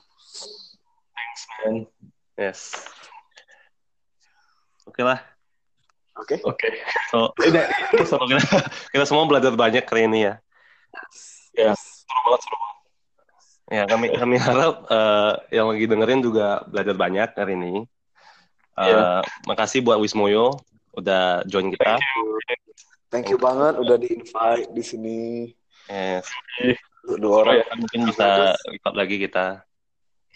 [1.64, 1.88] Man.
[2.40, 2.72] Yes.
[4.88, 5.20] Oke lah.
[6.16, 6.40] Oke.
[6.48, 6.68] Oke.
[7.12, 7.36] So,
[8.10, 8.44] so kita,
[8.96, 10.40] kita semua belajar banyak kali ini ya.
[11.56, 12.75] Ya, seru banget, seru banget.
[13.66, 17.74] Ya, kami kami harap eh, yang lagi dengerin juga belajar banyak hari ini.
[18.78, 19.24] Eh, Iya.
[19.47, 20.59] Makasih buat Wismoyo
[20.93, 21.97] udah join kita.
[23.09, 25.20] Thank you banget udah di invite di sini
[25.88, 26.28] Yes.
[27.18, 27.55] dua orang.
[27.61, 27.66] ya.
[27.78, 29.63] Mungkin bisa record lagi kita.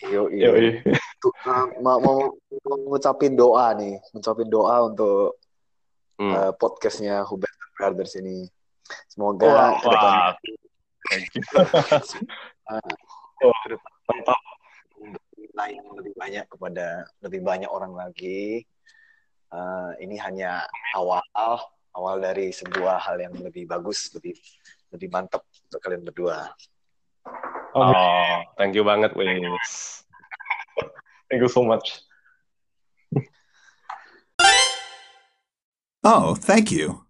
[0.07, 0.79] Yo, Yo, iya.
[1.19, 2.17] Tuh, uh, mau, mau,
[2.87, 5.35] ngucapin doa nih, ngucapin doa untuk
[6.19, 6.35] Hmm.
[6.35, 8.47] uh, podcastnya Hubert Brothers ini.
[9.07, 9.91] Semoga thank you.
[12.67, 12.83] Wah,
[14.07, 14.39] mantap.
[15.55, 18.63] lain lebih banyak kepada lebih banyak orang lagi.
[19.49, 20.63] Uh, ini hanya
[20.93, 21.23] awal
[21.95, 24.37] awal dari sebuah hal yang lebih bagus, lebih
[24.93, 26.53] lebih mantap untuk kalian berdua.
[27.75, 27.95] Amin.
[27.95, 30.03] Oh, thank you banget, Wings.
[31.29, 32.01] Thank you so much.
[36.01, 37.08] Oh, thank you.